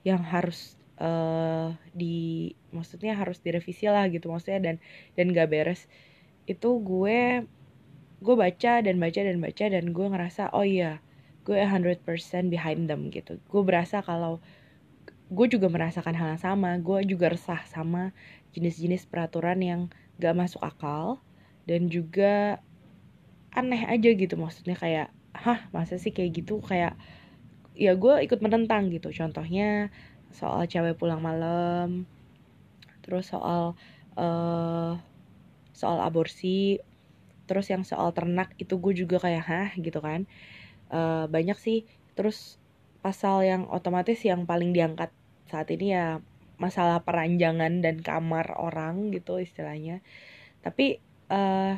yang 0.06 0.22
harus 0.22 0.79
uh, 1.00 1.74
di 1.96 2.52
maksudnya 2.70 3.16
harus 3.16 3.40
direvisi 3.42 3.88
lah 3.88 4.06
gitu 4.12 4.30
maksudnya 4.30 4.60
dan 4.60 4.76
dan 5.16 5.26
gak 5.32 5.50
beres. 5.50 5.88
Itu 6.46 6.78
gue 6.84 7.48
gue 8.20 8.34
baca 8.36 8.72
dan 8.84 8.96
baca 9.00 9.20
dan 9.24 9.40
baca 9.40 9.64
dan 9.72 9.84
gue 9.96 10.06
ngerasa 10.12 10.52
oh 10.52 10.62
iya 10.62 11.00
gue 11.48 11.56
100% 11.56 12.04
behind 12.52 12.86
them 12.86 13.08
gitu. 13.08 13.40
Gue 13.48 13.62
berasa 13.64 14.04
kalau 14.04 14.38
gue 15.32 15.46
juga 15.48 15.72
merasakan 15.72 16.14
hal 16.14 16.36
yang 16.36 16.42
sama. 16.42 16.76
Gue 16.78 17.02
juga 17.08 17.32
resah 17.32 17.64
sama 17.66 18.12
jenis-jenis 18.52 19.08
peraturan 19.08 19.58
yang 19.64 19.80
gak 20.20 20.36
masuk 20.36 20.60
akal 20.60 21.18
dan 21.64 21.88
juga 21.88 22.60
aneh 23.50 23.82
aja 23.82 24.14
gitu 24.14 24.38
maksudnya 24.38 24.78
kayak 24.78 25.10
hah 25.34 25.66
masa 25.72 25.96
sih 25.96 26.12
kayak 26.12 26.44
gitu? 26.44 26.60
Kayak 26.60 27.00
ya 27.78 27.96
gue 27.96 28.14
ikut 28.26 28.44
menentang 28.44 28.92
gitu. 28.92 29.08
Contohnya 29.14 29.88
soal 30.30 30.66
cewek 30.66 30.96
pulang 30.96 31.22
malam 31.22 32.06
terus 33.02 33.32
soal 33.32 33.74
uh, 34.14 34.94
soal 35.74 35.98
aborsi 36.04 36.78
terus 37.50 37.66
yang 37.66 37.82
soal 37.82 38.14
ternak 38.14 38.54
itu 38.62 38.78
gue 38.78 38.94
juga 38.94 39.18
kayak 39.18 39.42
hah? 39.42 39.68
gitu 39.74 39.98
kan. 39.98 40.30
Uh, 40.86 41.26
banyak 41.26 41.58
sih. 41.58 41.82
Terus 42.14 42.62
pasal 43.02 43.42
yang 43.42 43.66
otomatis 43.66 44.22
yang 44.22 44.46
paling 44.46 44.70
diangkat 44.70 45.10
saat 45.50 45.66
ini 45.74 45.98
ya 45.98 46.22
masalah 46.62 47.02
peranjangan 47.02 47.82
dan 47.82 47.98
kamar 48.06 48.54
orang 48.54 49.10
gitu 49.10 49.42
istilahnya. 49.42 49.98
Tapi 50.62 51.02
uh, 51.26 51.74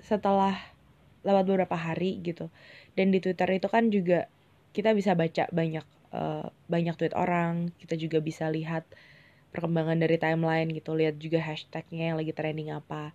setelah 0.00 0.56
lewat 1.22 1.44
beberapa 1.44 1.76
hari 1.76 2.18
gitu 2.24 2.48
dan 2.96 3.12
di 3.12 3.20
Twitter 3.20 3.46
itu 3.52 3.68
kan 3.68 3.92
juga 3.92 4.26
kita 4.72 4.96
bisa 4.96 5.12
baca 5.14 5.46
banyak 5.52 5.86
uh, 6.12 6.46
banyak 6.68 6.94
tweet 6.94 7.16
orang 7.16 7.72
kita 7.80 7.96
juga 7.98 8.20
bisa 8.22 8.46
lihat 8.52 8.86
perkembangan 9.52 10.00
dari 10.00 10.16
timeline 10.16 10.72
gitu 10.72 10.96
lihat 10.96 11.20
juga 11.20 11.40
hashtagnya 11.44 12.12
yang 12.12 12.16
lagi 12.16 12.32
trending 12.32 12.72
apa. 12.72 13.12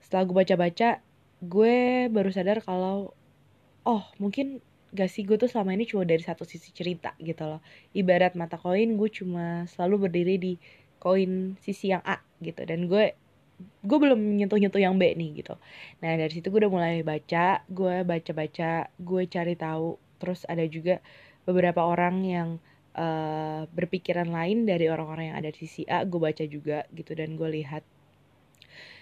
Setelah 0.00 0.24
gue 0.24 0.36
baca-baca 0.36 0.88
gue 1.38 1.76
baru 2.10 2.30
sadar 2.32 2.64
kalau 2.64 3.12
oh 3.84 4.04
mungkin 4.18 4.58
gak 4.96 5.12
sih 5.12 5.22
gue 5.28 5.36
tuh 5.36 5.46
selama 5.52 5.76
ini 5.76 5.84
cuma 5.84 6.08
dari 6.08 6.24
satu 6.24 6.48
sisi 6.48 6.72
cerita 6.72 7.12
gitu 7.20 7.44
loh. 7.44 7.60
Ibarat 7.92 8.32
mata 8.34 8.56
koin 8.56 8.96
gue 8.96 9.10
cuma 9.12 9.68
selalu 9.68 10.08
berdiri 10.08 10.34
di 10.40 10.52
koin 10.98 11.60
sisi 11.60 11.92
yang 11.92 12.00
A 12.08 12.24
gitu. 12.40 12.64
Dan 12.64 12.88
gue 12.88 13.12
gue 13.58 13.98
belum 13.98 14.40
nyentuh 14.40 14.56
nyentuh 14.56 14.80
yang 14.80 14.96
B 14.96 15.12
nih 15.12 15.44
gitu. 15.44 15.60
Nah 16.00 16.16
dari 16.16 16.32
situ 16.32 16.48
gue 16.48 16.64
udah 16.64 16.72
mulai 16.72 17.04
baca 17.04 17.60
gue 17.68 17.96
baca 18.08 18.32
baca 18.32 18.70
gue 18.88 19.22
cari 19.28 19.54
tahu. 19.54 20.00
Terus 20.18 20.48
ada 20.48 20.64
juga 20.64 21.04
beberapa 21.48 21.80
orang 21.80 22.28
yang 22.28 22.48
uh, 22.92 23.64
berpikiran 23.72 24.28
lain 24.28 24.68
dari 24.68 24.92
orang-orang 24.92 25.32
yang 25.32 25.38
ada 25.40 25.48
di 25.48 25.64
sisi 25.64 25.88
A 25.88 26.04
gue 26.04 26.20
baca 26.20 26.44
juga 26.44 26.84
gitu 26.92 27.16
dan 27.16 27.40
gue 27.40 27.48
lihat. 27.48 27.80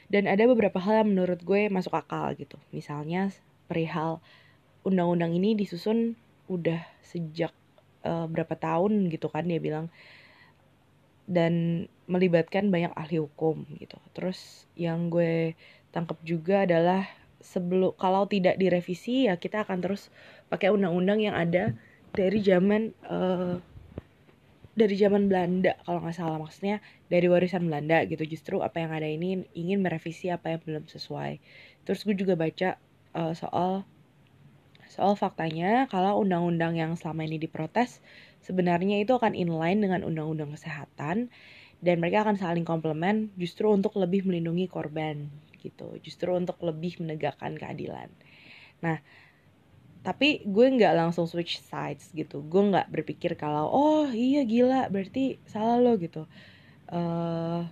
Dan 0.06 0.30
ada 0.30 0.46
beberapa 0.46 0.78
hal 0.78 1.02
yang 1.02 1.10
menurut 1.10 1.42
gue 1.42 1.66
masuk 1.66 1.90
akal 1.90 2.38
gitu. 2.38 2.54
Misalnya 2.70 3.34
perihal 3.66 4.22
undang-undang 4.86 5.34
ini 5.34 5.58
disusun 5.58 6.14
udah 6.46 6.78
sejak 7.02 7.50
uh, 8.06 8.30
berapa 8.30 8.54
tahun 8.54 9.10
gitu 9.10 9.26
kan 9.26 9.50
dia 9.50 9.58
bilang. 9.58 9.90
Dan 11.26 11.84
melibatkan 12.06 12.70
banyak 12.70 12.94
ahli 12.94 13.18
hukum 13.18 13.66
gitu. 13.82 13.98
Terus 14.14 14.70
yang 14.78 15.10
gue 15.10 15.58
tangkap 15.90 16.22
juga 16.22 16.62
adalah 16.62 17.10
sebelum 17.42 17.98
kalau 17.98 18.30
tidak 18.30 18.54
direvisi 18.62 19.26
ya 19.26 19.34
kita 19.34 19.66
akan 19.66 19.82
terus 19.82 20.14
pakai 20.46 20.70
undang-undang 20.70 21.18
yang 21.18 21.34
ada 21.34 21.74
dari 22.14 22.38
zaman 22.44 22.92
uh, 23.08 23.56
dari 24.76 24.92
zaman 24.92 25.32
Belanda 25.32 25.72
kalau 25.88 26.04
nggak 26.04 26.14
salah. 26.14 26.36
Maksudnya 26.36 26.84
dari 27.08 27.26
warisan 27.32 27.64
Belanda 27.64 28.04
gitu. 28.04 28.22
Justru 28.28 28.60
apa 28.60 28.84
yang 28.84 28.92
ada 28.92 29.08
ini 29.08 29.48
ingin 29.56 29.80
merevisi 29.80 30.28
apa 30.28 30.52
yang 30.52 30.60
belum 30.60 30.84
sesuai. 30.84 31.40
Terus 31.88 32.04
gue 32.04 32.14
juga 32.14 32.36
baca 32.36 32.76
uh, 33.16 33.32
soal 33.32 33.88
soal 34.86 35.18
faktanya 35.18 35.90
kalau 35.90 36.22
undang-undang 36.22 36.78
yang 36.78 36.94
selama 36.94 37.26
ini 37.26 37.42
diprotes 37.42 37.98
sebenarnya 38.38 39.02
itu 39.02 39.18
akan 39.18 39.34
inline 39.34 39.82
dengan 39.82 40.06
undang-undang 40.06 40.54
kesehatan 40.54 41.34
dan 41.82 41.96
mereka 41.98 42.22
akan 42.22 42.38
saling 42.38 42.62
komplement 42.62 43.34
justru 43.34 43.66
untuk 43.66 43.98
lebih 43.98 44.22
melindungi 44.28 44.70
korban 44.70 45.26
gitu. 45.58 45.98
Justru 46.04 46.36
untuk 46.36 46.60
lebih 46.62 47.00
menegakkan 47.02 47.56
keadilan. 47.56 48.12
Nah 48.84 49.00
tapi 50.02 50.42
gue 50.46 50.66
nggak 50.66 50.94
langsung 50.96 51.24
switch 51.28 51.62
sides 51.62 52.10
gitu. 52.12 52.42
Gue 52.46 52.72
nggak 52.72 52.90
berpikir 52.92 53.34
kalau 53.38 53.70
oh 53.70 54.06
iya 54.10 54.42
gila 54.46 54.88
berarti 54.92 55.38
salah 55.46 55.78
lo 55.78 55.96
gitu. 55.98 56.26
Uh, 56.86 57.66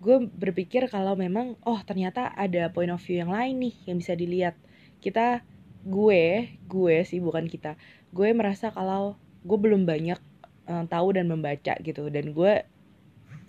gue 0.00 0.16
berpikir 0.32 0.88
kalau 0.88 1.14
memang 1.14 1.54
oh 1.62 1.78
ternyata 1.84 2.32
ada 2.34 2.72
point 2.72 2.90
of 2.90 3.02
view 3.04 3.20
yang 3.20 3.30
lain 3.30 3.70
nih 3.70 3.74
yang 3.86 3.96
bisa 4.00 4.12
dilihat. 4.16 4.56
Kita 5.00 5.44
gue 5.86 6.54
gue 6.68 6.96
sih 7.06 7.20
bukan 7.22 7.46
kita. 7.46 7.76
Gue 8.10 8.34
merasa 8.34 8.74
kalau 8.74 9.16
gue 9.46 9.58
belum 9.58 9.86
banyak 9.86 10.20
uh, 10.68 10.84
tahu 10.90 11.16
dan 11.16 11.30
membaca 11.30 11.74
gitu. 11.80 12.10
Dan 12.10 12.34
gue 12.34 12.66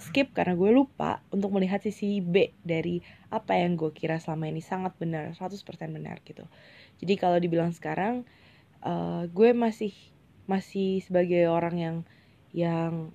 skip 0.01 0.33
karena 0.33 0.57
gue 0.57 0.73
lupa 0.73 1.21
untuk 1.29 1.53
melihat 1.53 1.79
sisi 1.79 2.19
B 2.19 2.51
dari 2.65 2.99
apa 3.29 3.55
yang 3.55 3.77
gue 3.77 3.93
kira 3.93 4.17
selama 4.17 4.49
ini 4.49 4.59
sangat 4.59 4.97
benar 4.97 5.37
100% 5.37 5.61
benar 5.93 6.19
gitu. 6.25 6.43
Jadi 6.99 7.13
kalau 7.15 7.37
dibilang 7.37 7.71
sekarang 7.71 8.25
uh, 8.81 9.29
gue 9.29 9.53
masih 9.53 9.93
masih 10.49 10.99
sebagai 11.05 11.47
orang 11.47 11.75
yang 11.77 11.97
yang 12.51 13.13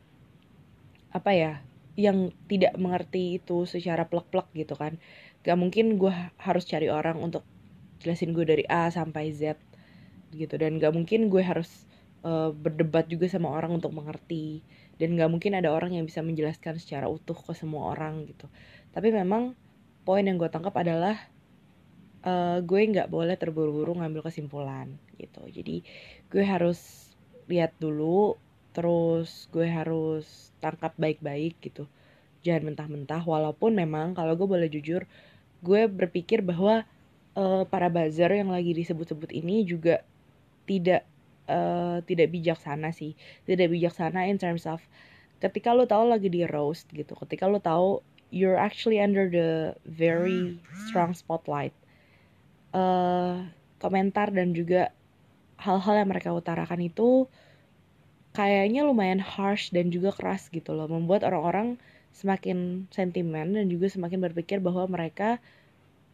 apa 1.13 1.33
ya 1.35 1.53
yang 1.97 2.31
tidak 2.47 2.77
mengerti 2.77 3.41
itu 3.41 3.65
secara 3.65 4.07
plek-plek 4.07 4.53
gitu 4.55 4.77
kan. 4.77 5.01
Gak 5.43 5.57
mungkin 5.59 5.97
gue 5.97 6.13
harus 6.39 6.65
cari 6.69 6.93
orang 6.93 7.19
untuk 7.19 7.43
jelasin 8.05 8.37
gue 8.37 8.45
dari 8.45 8.65
A 8.69 8.93
sampai 8.93 9.33
Z 9.33 9.57
gitu. 10.37 10.55
Dan 10.61 10.77
gak 10.77 10.93
mungkin 10.93 11.33
gue 11.33 11.41
harus 11.41 11.89
uh, 12.27 12.51
berdebat 12.51 13.07
juga 13.07 13.31
sama 13.31 13.55
orang 13.55 13.79
untuk 13.79 13.95
mengerti. 13.95 14.67
Dan 14.99 15.15
gak 15.15 15.31
mungkin 15.31 15.55
ada 15.55 15.71
orang 15.71 15.95
yang 15.95 16.05
bisa 16.09 16.25
menjelaskan 16.27 16.83
secara 16.83 17.07
utuh 17.07 17.39
ke 17.39 17.55
semua 17.55 17.95
orang 17.95 18.27
gitu. 18.27 18.51
Tapi 18.91 19.15
memang 19.15 19.55
poin 20.03 20.27
yang 20.27 20.35
gue 20.35 20.51
tangkap 20.51 20.75
adalah 20.75 21.15
uh, 22.27 22.59
gue 22.63 22.81
nggak 22.81 23.11
boleh 23.11 23.39
terburu-buru 23.39 23.99
ngambil 24.03 24.27
kesimpulan 24.27 24.91
gitu. 25.17 25.47
Jadi 25.47 25.87
gue 26.31 26.45
harus 26.45 27.11
lihat 27.47 27.75
dulu 27.79 28.35
terus 28.75 29.49
gue 29.55 29.65
harus 29.65 30.51
tangkap 30.59 30.93
baik-baik 30.99 31.57
gitu. 31.63 31.87
Jangan 32.43 32.73
mentah-mentah 32.73 33.23
walaupun 33.27 33.75
memang 33.75 34.15
kalau 34.15 34.39
gue 34.39 34.47
boleh 34.47 34.69
jujur 34.71 35.07
gue 35.65 35.83
berpikir 35.89 36.45
bahwa 36.45 36.85
uh, 37.35 37.65
para 37.67 37.89
buzzer 37.89 38.31
yang 38.31 38.53
lagi 38.53 38.77
disebut-sebut 38.77 39.33
ini 39.33 39.65
juga 39.65 40.05
tidak 40.69 41.07
uh, 41.47 42.03
tidak 42.07 42.31
bijaksana 42.31 42.95
sih. 42.95 43.19
Tidak 43.47 43.67
bijaksana 43.71 44.29
in 44.31 44.39
terms 44.39 44.67
of 44.67 44.83
ketika 45.39 45.77
lo 45.77 45.85
tahu 45.85 46.09
lagi 46.09 46.33
di 46.33 46.49
roast 46.49 46.89
gitu 46.97 47.13
ketika 47.13 47.45
lo 47.45 47.61
tahu 47.61 48.01
you're 48.33 48.57
actually 48.57 48.97
under 48.97 49.29
the 49.29 49.77
very 49.85 50.57
strong 50.89 51.13
spotlight 51.13 51.77
uh, 52.73 53.45
komentar 53.77 54.33
dan 54.33 54.57
juga 54.57 54.97
hal-hal 55.61 56.05
yang 56.05 56.09
mereka 56.09 56.33
utarakan 56.33 56.81
itu 56.85 57.29
kayaknya 58.37 58.85
lumayan 58.85 59.21
harsh 59.21 59.73
dan 59.73 59.89
juga 59.89 60.13
keras 60.13 60.53
gitu 60.53 60.77
loh. 60.77 60.85
Membuat 60.85 61.25
orang-orang 61.25 61.81
semakin 62.13 62.89
sentimen 62.93 63.57
dan 63.57 63.67
juga 63.73 63.89
semakin 63.89 64.21
berpikir 64.21 64.61
bahwa 64.61 64.85
mereka 64.89 65.41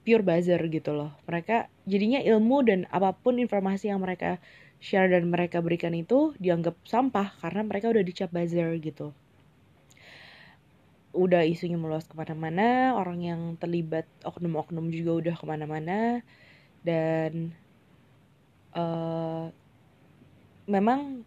pure 0.07 0.23
buzzer 0.23 0.63
gitu 0.71 0.95
loh. 0.95 1.11
Mereka 1.27 1.67
jadinya 1.87 2.23
ilmu 2.23 2.63
dan 2.63 2.87
apa 2.95 3.15
pun 3.15 3.43
informasi 3.43 3.91
yang 3.91 4.03
mereka 4.03 4.39
share 4.83 5.07
dan 5.07 5.31
mereka 5.31 5.63
berikan 5.63 5.95
itu 5.95 6.35
dianggap 6.43 6.75
sampah 6.83 7.39
karena 7.39 7.63
mereka 7.63 7.95
udah 7.95 8.03
dicap 8.03 8.35
buzzer 8.35 8.75
gitu. 8.83 9.15
Udah 11.15 11.47
isunya 11.47 11.79
meluas 11.79 12.03
ke 12.11 12.19
mana-mana 12.19 12.99
orang 12.99 13.23
yang 13.23 13.41
terlibat 13.63 14.11
oknum-oknum 14.27 14.91
juga 14.91 15.13
udah 15.23 15.35
ke 15.39 15.45
mana-mana. 15.47 16.27
Dan 16.83 17.55
uh, 18.75 19.55
memang 20.67 21.23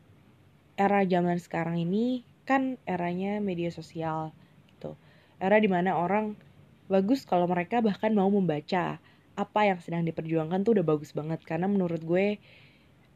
era 0.75 1.07
zaman 1.07 1.39
sekarang 1.39 1.79
ini 1.79 2.27
kan 2.43 2.75
eranya 2.83 3.39
media 3.39 3.71
sosial 3.71 4.35
gitu. 4.75 4.99
Era 5.39 5.63
di 5.63 5.71
mana 5.71 5.95
orang 5.95 6.35
bagus 6.91 7.23
kalau 7.23 7.47
mereka 7.47 7.79
bahkan 7.79 8.11
mau 8.11 8.27
membaca 8.27 8.99
apa 9.35 9.61
yang 9.63 9.79
sedang 9.79 10.03
diperjuangkan 10.03 10.59
tuh 10.67 10.75
udah 10.75 10.85
bagus 10.91 11.15
banget. 11.15 11.39
Karena 11.47 11.71
menurut 11.71 12.03
gue 12.03 12.35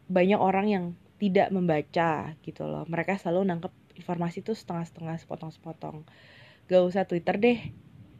banyak 0.10 0.41
orang 0.41 0.67
yang 0.67 0.86
tidak 1.22 1.54
membaca 1.54 2.34
gitu 2.41 2.65
loh. 2.65 2.84
Mereka 2.89 3.22
selalu 3.22 3.54
nangkep 3.54 3.74
informasi 4.00 4.41
tuh 4.41 4.58
setengah-setengah 4.58 5.22
sepotong-sepotong. 5.22 6.08
Gak 6.65 6.82
usah 6.82 7.06
Twitter 7.06 7.36
deh 7.38 7.60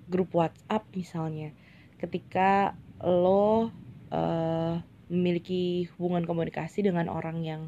grup 0.06 0.36
WhatsApp 0.38 0.86
misalnya. 0.94 1.56
Ketika 1.98 2.78
lo 3.02 3.74
uh, 4.12 4.76
memiliki 5.10 5.90
hubungan 5.98 6.28
komunikasi 6.30 6.86
dengan 6.86 7.10
orang 7.10 7.42
yang 7.42 7.62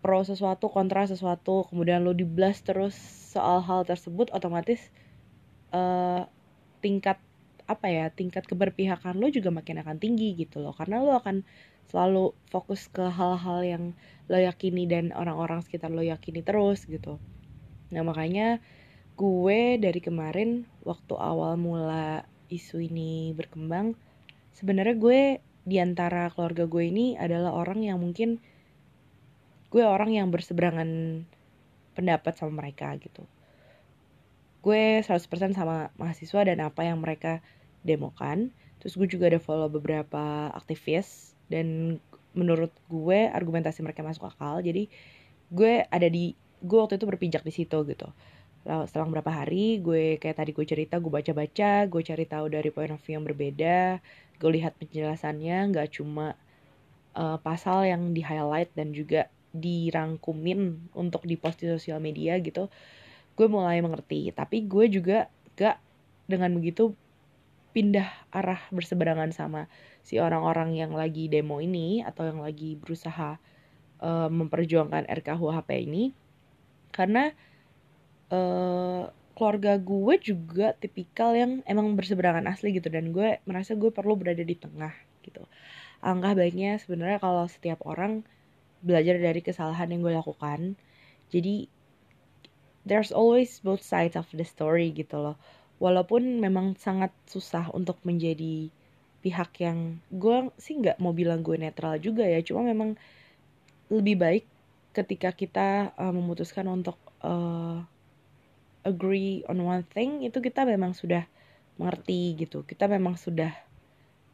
pro 0.00 0.24
sesuatu 0.24 0.72
kontra 0.72 1.04
sesuatu 1.04 1.68
kemudian 1.68 2.00
lo 2.00 2.16
diblas 2.16 2.64
terus 2.64 2.96
soal 3.30 3.60
hal 3.60 3.84
tersebut 3.84 4.32
otomatis 4.32 4.88
uh, 5.76 6.24
tingkat 6.80 7.20
apa 7.68 7.86
ya 7.86 8.08
tingkat 8.08 8.48
keberpihakan 8.48 9.20
lo 9.20 9.28
juga 9.28 9.52
makin 9.52 9.84
akan 9.84 10.00
tinggi 10.00 10.34
gitu 10.34 10.58
loh. 10.58 10.74
Karena 10.74 11.04
lo 11.04 11.14
akan 11.14 11.44
selalu 11.90 12.32
fokus 12.48 12.86
ke 12.86 13.02
hal-hal 13.02 13.60
yang 13.66 13.84
lo 14.30 14.38
yakini 14.38 14.86
dan 14.86 15.10
orang-orang 15.10 15.58
sekitar 15.66 15.90
lo 15.90 16.06
yakini 16.06 16.46
terus 16.46 16.86
gitu. 16.86 17.18
Nah 17.90 18.06
makanya 18.06 18.62
gue 19.18 19.76
dari 19.76 19.98
kemarin 19.98 20.70
waktu 20.86 21.12
awal 21.18 21.58
mula 21.58 22.24
isu 22.48 22.80
ini 22.86 23.34
berkembang 23.34 23.98
sebenarnya 24.54 24.96
gue 24.96 25.20
di 25.66 25.76
antara 25.76 26.30
keluarga 26.32 26.64
gue 26.64 26.88
ini 26.88 27.18
adalah 27.18 27.52
orang 27.52 27.84
yang 27.84 28.00
mungkin 28.00 28.40
gue 29.70 29.84
orang 29.86 30.14
yang 30.14 30.32
berseberangan 30.34 31.22
pendapat 31.94 32.32
sama 32.38 32.64
mereka 32.64 32.94
gitu. 32.98 33.26
Gue 34.60 35.00
100% 35.00 35.56
sama 35.56 35.88
mahasiswa 35.96 36.40
dan 36.44 36.58
apa 36.60 36.84
yang 36.84 37.00
mereka 37.00 37.40
demokan. 37.86 38.52
Terus 38.80 38.96
gue 38.96 39.08
juga 39.08 39.28
ada 39.32 39.40
follow 39.40 39.68
beberapa 39.68 40.52
aktivis 40.52 41.32
dan 41.50 41.98
menurut 42.32 42.70
gue 42.86 43.26
argumentasi 43.26 43.82
mereka 43.82 44.06
masuk 44.06 44.30
akal. 44.30 44.62
Jadi 44.62 44.86
gue 45.50 45.84
ada 45.90 46.06
di 46.06 46.32
gue 46.62 46.78
waktu 46.78 46.96
itu 46.96 47.06
berpijak 47.10 47.42
di 47.42 47.52
situ 47.52 47.78
gitu. 47.84 48.08
Setelah 48.62 49.06
beberapa 49.08 49.32
hari 49.34 49.82
gue 49.82 50.20
kayak 50.22 50.36
tadi 50.38 50.50
gue 50.54 50.64
cerita 50.68 51.00
gue 51.00 51.10
baca-baca 51.10 51.88
gue 51.88 52.02
cari 52.04 52.24
tahu 52.28 52.46
dari 52.52 52.68
point 52.70 52.92
of 52.92 53.00
view 53.00 53.16
yang 53.16 53.24
berbeda 53.24 54.04
gue 54.36 54.50
lihat 54.52 54.76
penjelasannya 54.76 55.72
nggak 55.72 55.88
cuma 55.96 56.36
uh, 57.16 57.40
pasal 57.40 57.88
yang 57.88 58.12
di 58.12 58.20
highlight 58.20 58.68
dan 58.76 58.92
juga 58.92 59.32
dirangkumin 59.56 60.92
untuk 60.94 61.24
dipost 61.24 61.58
di 61.58 61.72
sosial 61.72 61.98
media 62.04 62.36
gitu 62.38 62.70
gue 63.40 63.46
mulai 63.48 63.80
mengerti. 63.80 64.28
Tapi 64.36 64.68
gue 64.68 64.92
juga 64.92 65.32
gak 65.56 65.80
dengan 66.28 66.52
begitu 66.60 66.92
pindah 67.72 68.06
arah 68.34 68.60
berseberangan 68.68 69.32
sama 69.32 69.70
si 70.10 70.18
orang-orang 70.18 70.74
yang 70.74 70.90
lagi 70.90 71.30
demo 71.30 71.62
ini 71.62 72.02
atau 72.02 72.26
yang 72.26 72.42
lagi 72.42 72.74
berusaha 72.74 73.38
uh, 74.02 74.26
memperjuangkan 74.26 75.06
RKUHP 75.06 75.70
ini. 75.86 76.10
Karena 76.90 77.30
uh, 78.34 79.06
keluarga 79.38 79.78
gue 79.78 80.14
juga 80.18 80.74
tipikal 80.74 81.38
yang 81.38 81.62
emang 81.62 81.94
berseberangan 81.94 82.50
asli 82.50 82.74
gitu 82.74 82.90
dan 82.90 83.14
gue 83.14 83.38
merasa 83.46 83.78
gue 83.78 83.94
perlu 83.94 84.18
berada 84.18 84.42
di 84.42 84.58
tengah 84.58 84.90
gitu. 85.22 85.46
Angka 86.02 86.34
baiknya 86.34 86.82
sebenarnya 86.82 87.22
kalau 87.22 87.46
setiap 87.46 87.86
orang 87.86 88.26
belajar 88.82 89.14
dari 89.14 89.46
kesalahan 89.46 89.94
yang 89.94 90.02
gue 90.02 90.10
lakukan. 90.18 90.74
Jadi 91.30 91.70
there's 92.82 93.14
always 93.14 93.62
both 93.62 93.86
sides 93.86 94.18
of 94.18 94.26
the 94.34 94.42
story 94.42 94.90
gitu 94.90 95.22
loh. 95.22 95.38
Walaupun 95.78 96.42
memang 96.42 96.74
sangat 96.74 97.14
susah 97.30 97.70
untuk 97.70 98.02
menjadi 98.02 98.74
pihak 99.20 99.52
yang 99.60 100.00
gue 100.08 100.48
sih 100.56 100.80
nggak 100.80 100.96
mau 101.00 101.12
bilang 101.12 101.44
gue 101.44 101.56
netral 101.56 102.00
juga 102.00 102.24
ya. 102.24 102.40
Cuma 102.40 102.64
memang 102.64 102.96
lebih 103.92 104.16
baik 104.16 104.44
ketika 104.90 105.30
kita 105.30 105.94
uh, 105.94 106.10
memutuskan 106.10 106.66
untuk 106.66 106.96
uh, 107.22 107.84
agree 108.82 109.44
on 109.46 109.60
one 109.62 109.84
thing 109.92 110.24
itu 110.24 110.40
kita 110.40 110.64
memang 110.64 110.96
sudah 110.96 111.28
mengerti 111.76 112.36
gitu. 112.36 112.64
Kita 112.64 112.88
memang 112.88 113.20
sudah 113.20 113.52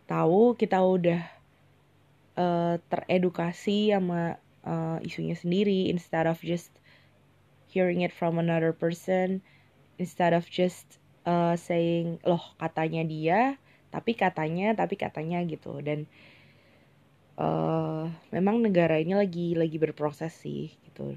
tahu 0.07 0.55
kita 0.55 0.79
udah 0.79 1.22
uh, 2.38 2.75
teredukasi 2.87 3.90
sama 3.90 4.38
uh, 4.62 4.99
isunya 5.03 5.35
sendiri. 5.35 5.90
Instead 5.90 6.31
of 6.31 6.38
just 6.40 6.70
hearing 7.70 8.01
it 8.01 8.14
from 8.14 8.38
another 8.38 8.72
person 8.72 9.42
instead 9.99 10.33
of 10.33 10.49
just 10.49 10.96
uh, 11.29 11.59
saying 11.59 12.16
loh 12.25 12.55
katanya 12.57 13.03
dia 13.05 13.40
tapi 13.97 14.13
katanya 14.13 14.77
tapi 14.77 15.01
katanya 15.01 15.41
gitu. 15.49 15.81
Dan 15.81 16.05
uh, 17.41 18.05
memang 18.29 18.61
negara 18.61 19.01
ini 19.01 19.17
lagi 19.17 19.57
lagi 19.57 19.81
berproses 19.81 20.37
sih 20.37 20.69
gitu. 20.85 21.17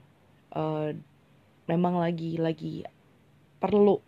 Uh, 0.56 0.96
memang 1.68 2.00
lagi 2.00 2.40
lagi 2.40 2.88
perlu 3.60 4.00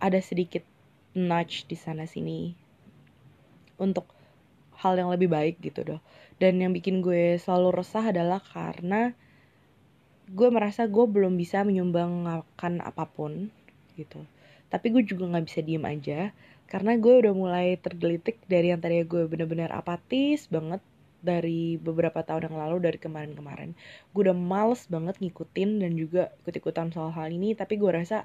ada 0.00 0.16
sedikit 0.24 0.64
nudge 1.12 1.68
di 1.68 1.76
sana 1.76 2.08
sini 2.08 2.56
untuk 3.76 4.08
hal 4.80 4.96
yang 4.96 5.12
lebih 5.12 5.28
baik 5.28 5.60
gitu 5.60 5.84
doh 5.84 6.00
dan 6.40 6.56
yang 6.56 6.72
bikin 6.72 7.04
gue 7.04 7.36
selalu 7.36 7.84
resah 7.84 8.08
adalah 8.08 8.40
karena 8.40 9.12
gue 10.30 10.48
merasa 10.48 10.88
gue 10.88 11.04
belum 11.04 11.36
bisa 11.36 11.60
menyumbangkan 11.68 12.80
apa 12.80 13.04
pun 13.04 13.52
gitu. 13.98 14.24
Tapi 14.72 14.86
gue 14.94 15.02
juga 15.04 15.28
nggak 15.28 15.44
bisa 15.44 15.60
diem 15.60 15.84
aja 15.84 16.32
karena 16.70 16.94
gue 17.02 17.14
udah 17.26 17.34
mulai 17.34 17.74
tergelitik 17.82 18.38
dari 18.46 18.70
yang 18.70 18.78
tadi 18.78 19.02
gue 19.02 19.26
bener-bener 19.26 19.74
apatis 19.74 20.46
banget 20.46 20.78
dari 21.20 21.76
beberapa 21.76 22.22
tahun 22.24 22.48
yang 22.48 22.56
lalu 22.56 22.76
dari 22.80 22.98
kemarin-kemarin. 23.02 23.76
Gue 24.14 24.30
udah 24.30 24.36
males 24.38 24.86
banget 24.88 25.20
ngikutin 25.20 25.84
dan 25.84 25.92
juga 25.98 26.32
ikut-ikutan 26.46 26.94
soal 26.94 27.12
hal 27.12 27.28
ini 27.28 27.52
tapi 27.58 27.76
gue 27.76 27.90
rasa 27.90 28.24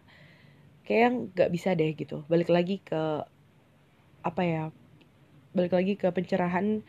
kayak 0.87 1.33
nggak 1.33 1.49
bisa 1.51 1.73
deh 1.73 1.91
gitu. 1.97 2.23
Balik 2.29 2.53
lagi 2.53 2.79
ke 2.85 3.25
apa 4.21 4.41
ya 4.45 4.63
balik 5.57 5.73
lagi 5.73 5.93
ke 5.97 6.07
pencerahan 6.13 6.85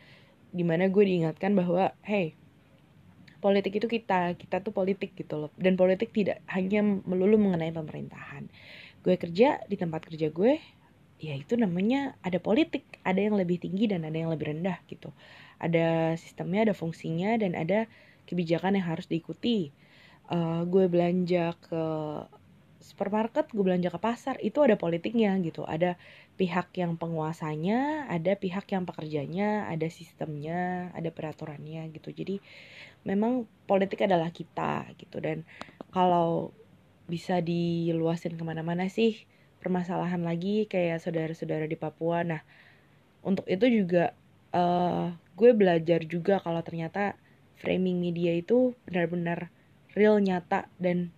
di 0.53 0.63
mana 0.63 0.87
gue 0.93 1.03
diingatkan 1.03 1.53
bahwa 1.57 1.93
hey 2.05 2.37
politik 3.37 3.77
itu 3.77 3.85
kita 3.85 4.33
kita 4.37 4.61
tuh 4.61 4.71
politik 4.71 5.17
gitu 5.17 5.49
loh. 5.49 5.51
Dan 5.57 5.73
politik 5.73 6.13
tidak 6.13 6.37
hanya 6.53 6.85
melulu 6.85 7.41
mengenai 7.41 7.73
pemerintahan. 7.73 8.45
Gue 9.01 9.17
kerja 9.17 9.57
di 9.65 9.75
tempat 9.75 10.05
kerja 10.05 10.29
gue 10.29 10.76
ya 11.17 11.33
itu 11.33 11.57
namanya 11.57 12.13
ada 12.21 12.37
politik 12.37 13.01
ada 13.01 13.17
yang 13.17 13.33
lebih 13.33 13.57
tinggi 13.57 13.89
dan 13.89 14.05
ada 14.05 14.17
yang 14.17 14.29
lebih 14.29 14.53
rendah 14.53 14.77
gitu. 14.85 15.09
Ada 15.57 16.13
sistemnya 16.21 16.69
ada 16.69 16.75
fungsinya 16.77 17.33
dan 17.41 17.57
ada 17.57 17.89
kebijakan 18.29 18.77
yang 18.77 18.85
harus 18.85 19.09
diikuti. 19.09 19.73
Uh, 20.27 20.67
gue 20.67 20.91
belanja 20.91 21.55
ke 21.63 21.83
supermarket 22.83 23.49
gue 23.51 23.63
belanja 23.63 23.89
ke 23.89 23.99
pasar 23.99 24.35
itu 24.45 24.61
ada 24.61 24.77
politiknya 24.77 25.33
gitu. 25.41 25.65
Ada 25.65 25.97
pihak 26.37 26.69
yang 26.77 26.93
penguasanya 27.01 28.05
ada 28.05 28.37
pihak 28.37 28.69
yang 28.69 28.85
pekerjanya 28.85 29.65
ada 29.65 29.89
sistemnya 29.89 30.93
ada 30.93 31.09
peraturannya 31.09 31.89
gitu. 31.97 32.13
Jadi 32.13 32.37
memang 33.09 33.49
politik 33.65 34.05
adalah 34.05 34.29
kita 34.29 34.85
gitu. 35.01 35.17
Dan 35.17 35.41
kalau 35.89 36.53
bisa 37.09 37.41
diluasin 37.41 38.37
ke 38.37 38.43
mana-mana 38.45 38.85
sih 38.91 39.25
permasalahan 39.59 40.21
lagi 40.21 40.69
kayak 40.69 41.01
saudara-saudara 41.01 41.65
di 41.65 41.77
Papua. 41.77 42.23
Nah 42.23 42.41
untuk 43.25 43.43
itu 43.49 43.65
juga 43.67 44.13
uh, 44.53 45.11
gue 45.37 45.51
belajar 45.53 46.01
juga 46.05 46.39
kalau 46.41 46.61
ternyata 46.63 47.17
framing 47.57 47.97
media 47.97 48.37
itu 48.37 48.77
benar-benar 48.85 49.49
real 49.97 50.21
nyata 50.21 50.69
dan 50.77 51.09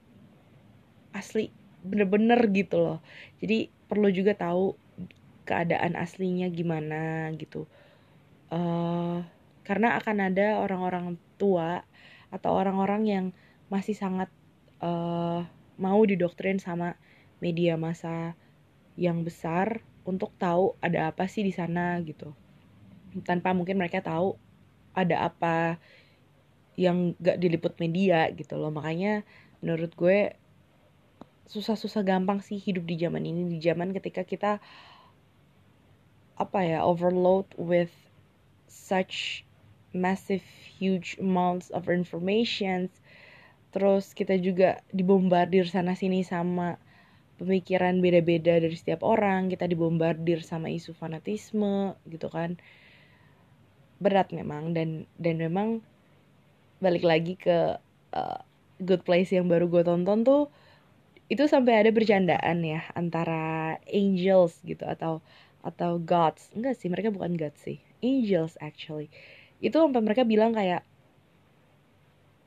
asli 1.12 1.52
bener-bener 1.84 2.39
gitu 2.52 2.80
loh. 2.80 2.99
Jadi 3.39 3.71
perlu 3.88 4.12
juga 4.12 4.36
tahu 4.36 4.75
keadaan 5.47 5.95
aslinya 5.97 6.47
gimana 6.52 7.32
gitu. 7.36 7.65
Uh, 8.49 9.23
karena 9.65 10.02
akan 10.02 10.34
ada 10.34 10.62
orang-orang 10.62 11.17
tua 11.38 11.86
atau 12.34 12.52
orang-orang 12.58 13.04
yang 13.06 13.25
masih 13.69 13.93
sangat 13.93 14.30
uh, 14.82 15.45
mau 15.78 16.02
didoktrin 16.04 16.58
sama 16.58 16.97
media 17.39 17.75
masa 17.75 18.36
yang 18.99 19.23
besar 19.23 19.84
untuk 20.04 20.32
tahu 20.39 20.75
ada 20.84 21.12
apa 21.12 21.28
sih 21.28 21.43
di 21.43 21.52
sana 21.56 21.99
gitu. 22.04 22.32
Tanpa 23.23 23.56
mungkin 23.56 23.80
mereka 23.80 24.04
tahu 24.04 24.36
ada 24.95 25.32
apa 25.32 25.80
yang 26.80 27.15
gak 27.19 27.39
diliput 27.39 27.75
media 27.80 28.28
gitu 28.32 28.56
loh. 28.56 28.71
Makanya 28.71 29.23
menurut 29.60 29.91
gue 29.95 30.36
susah-susah 31.49 32.06
gampang 32.06 32.39
sih 32.45 32.62
hidup 32.62 32.86
di 32.86 32.95
zaman 33.02 33.25
ini 33.25 33.49
di 33.49 33.58
zaman 33.58 33.89
ketika 33.89 34.21
kita 34.21 34.62
apa 36.38 36.60
ya 36.63 36.86
overload 36.86 37.49
with 37.58 37.91
such 38.69 39.43
massive 39.91 40.45
huge 40.78 41.17
amounts 41.17 41.73
of 41.73 41.89
information 41.89 42.88
terus 43.73 44.13
kita 44.13 44.38
juga 44.38 44.86
dibombardir 44.93 45.65
sana 45.65 45.97
sini 45.97 46.21
sama 46.21 46.78
pemikiran 47.39 48.04
beda-beda 48.04 48.60
dari 48.60 48.75
setiap 48.75 49.08
orang 49.08 49.47
kita 49.47 49.65
dibombardir 49.65 50.43
sama 50.43 50.67
isu 50.67 50.91
fanatisme 50.91 51.95
gitu 52.12 52.28
kan. 52.28 52.60
Berat 54.04 54.36
memang 54.36 54.75
dan 54.75 55.08
dan 55.15 55.39
memang 55.39 55.80
balik 56.84 57.08
lagi 57.08 57.39
ke 57.39 57.80
uh, 58.15 58.39
good 58.84 59.04
place 59.08 59.32
yang 59.32 59.47
baru 59.47 59.67
gue 59.67 59.84
tonton 59.84 60.23
tuh 60.23 60.47
itu 61.30 61.45
sampai 61.45 61.86
ada 61.86 61.91
bercandaan 61.93 62.63
ya 62.65 62.82
antara 62.97 63.78
angels 63.88 64.60
gitu 64.65 64.84
atau 64.84 65.21
atau 65.62 65.99
gods. 65.99 66.52
Enggak 66.56 66.75
sih 66.80 66.91
mereka 66.91 67.12
bukan 67.13 67.36
gods 67.39 67.60
sih 67.63 67.80
angels 68.04 68.56
actually. 68.60 69.08
Itu 69.63 69.80
sampai 69.80 70.02
mereka 70.04 70.23
bilang 70.23 70.56
kayak 70.56 70.84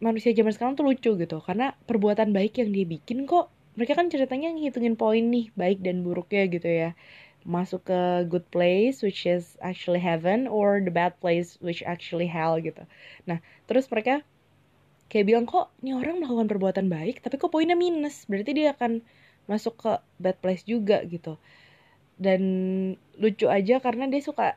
manusia 0.02 0.34
zaman 0.34 0.50
sekarang 0.50 0.74
tuh 0.74 0.82
lucu 0.90 1.14
gitu 1.14 1.38
karena 1.38 1.78
perbuatan 1.86 2.34
baik 2.34 2.58
yang 2.58 2.74
dia 2.74 2.82
bikin 2.82 3.22
kok 3.22 3.46
mereka 3.72 3.96
kan 3.96 4.12
ceritanya 4.12 4.52
ngitungin 4.52 5.00
poin 5.00 5.24
nih 5.32 5.48
baik 5.56 5.80
dan 5.80 6.04
buruknya 6.04 6.44
gitu 6.52 6.68
ya. 6.68 6.90
Masuk 7.42 7.90
ke 7.90 8.00
good 8.28 8.46
place 8.52 9.02
which 9.02 9.26
is 9.26 9.58
actually 9.58 9.98
heaven 9.98 10.46
or 10.46 10.78
the 10.78 10.92
bad 10.92 11.16
place 11.18 11.58
which 11.58 11.80
actually 11.82 12.28
hell 12.28 12.60
gitu. 12.60 12.84
Nah 13.24 13.40
terus 13.66 13.88
mereka 13.88 14.20
kayak 15.08 15.26
bilang 15.28 15.44
kok 15.48 15.72
ini 15.84 15.96
orang 15.96 16.20
melakukan 16.20 16.48
perbuatan 16.48 16.86
baik 16.92 17.24
tapi 17.24 17.40
kok 17.40 17.50
poinnya 17.50 17.74
minus? 17.74 18.28
Berarti 18.28 18.52
dia 18.52 18.76
akan 18.76 19.00
masuk 19.48 19.74
ke 19.80 19.92
bad 20.20 20.36
place 20.38 20.62
juga 20.68 21.00
gitu. 21.08 21.40
Dan 22.20 22.42
lucu 23.18 23.48
aja 23.48 23.80
karena 23.80 24.06
dia 24.06 24.22
suka 24.22 24.54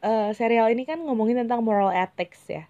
uh, 0.00 0.30
serial 0.32 0.70
ini 0.72 0.86
kan 0.86 1.02
ngomongin 1.02 1.42
tentang 1.44 1.66
moral 1.66 1.90
ethics 1.92 2.46
ya. 2.46 2.64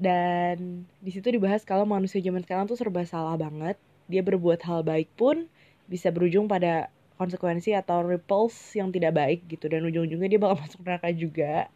Dan 0.00 0.88
di 1.04 1.12
situ 1.12 1.28
dibahas 1.28 1.60
kalau 1.68 1.84
manusia 1.84 2.24
zaman 2.24 2.40
sekarang 2.40 2.64
tuh 2.64 2.80
serba 2.80 3.04
salah 3.04 3.36
banget 3.36 3.76
dia 4.10 4.26
berbuat 4.26 4.60
hal 4.66 4.82
baik 4.82 5.14
pun 5.14 5.46
bisa 5.86 6.10
berujung 6.10 6.50
pada 6.50 6.90
konsekuensi 7.20 7.76
atau 7.76 8.00
ripples 8.00 8.56
yang 8.72 8.88
tidak 8.88 9.12
baik 9.12 9.44
gitu. 9.46 9.68
Dan 9.68 9.84
ujung-ujungnya 9.86 10.26
dia 10.26 10.40
bakal 10.40 10.56
masuk 10.64 10.80
neraka 10.82 11.08
juga. 11.12 11.68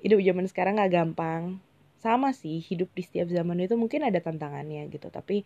Hidup 0.00 0.20
zaman 0.22 0.44
sekarang 0.46 0.80
gak 0.80 0.92
gampang. 0.92 1.58
Sama 1.98 2.36
sih 2.36 2.60
hidup 2.60 2.92
di 2.92 3.02
setiap 3.02 3.32
zaman 3.32 3.64
itu 3.64 3.74
mungkin 3.74 4.04
ada 4.06 4.20
tantangannya 4.20 4.86
gitu. 4.92 5.08
Tapi 5.08 5.42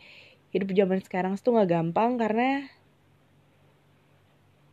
hidup 0.51 0.71
zaman 0.75 0.99
sekarang 1.01 1.39
itu 1.39 1.49
gak 1.49 1.71
gampang 1.71 2.19
karena 2.19 2.67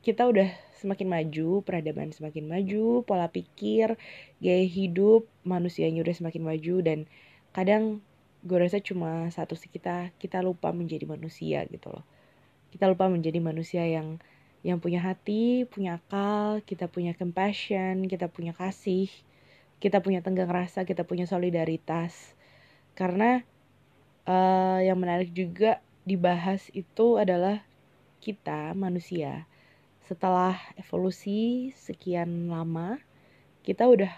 kita 0.06 0.30
udah 0.30 0.54
semakin 0.78 1.10
maju, 1.10 1.66
peradaban 1.66 2.14
semakin 2.14 2.46
maju, 2.46 3.02
pola 3.10 3.26
pikir, 3.26 3.98
gaya 4.38 4.66
hidup 4.70 5.26
manusianya 5.42 6.06
udah 6.06 6.14
semakin 6.14 6.44
maju. 6.46 6.76
Dan 6.86 7.00
kadang 7.56 8.06
gue 8.46 8.58
rasa 8.62 8.78
cuma 8.78 9.26
satu 9.34 9.58
sih 9.58 9.68
kita 9.74 10.14
kita 10.22 10.40
lupa 10.46 10.70
menjadi 10.70 11.10
manusia 11.10 11.66
gitu 11.66 11.90
loh. 11.90 12.06
Kita 12.70 12.86
lupa 12.86 13.10
menjadi 13.10 13.42
manusia 13.42 13.84
yang 13.90 14.22
yang 14.62 14.78
punya 14.82 15.02
hati, 15.02 15.66
punya 15.70 16.02
akal, 16.02 16.62
kita 16.66 16.86
punya 16.90 17.14
compassion, 17.18 18.06
kita 18.06 18.30
punya 18.30 18.54
kasih, 18.54 19.10
kita 19.82 20.02
punya 20.02 20.22
tenggang 20.26 20.50
rasa, 20.50 20.86
kita 20.86 21.06
punya 21.06 21.26
solidaritas. 21.26 22.38
Karena 22.94 23.42
uh, 24.30 24.80
yang 24.82 24.98
menarik 24.98 25.34
juga 25.34 25.82
dibahas 26.06 26.70
itu 26.78 27.18
adalah 27.18 27.66
kita 28.22 28.74
manusia 28.78 29.50
setelah 30.06 30.54
evolusi 30.78 31.74
sekian 31.74 32.50
lama 32.50 33.02
kita 33.66 33.90
udah 33.90 34.14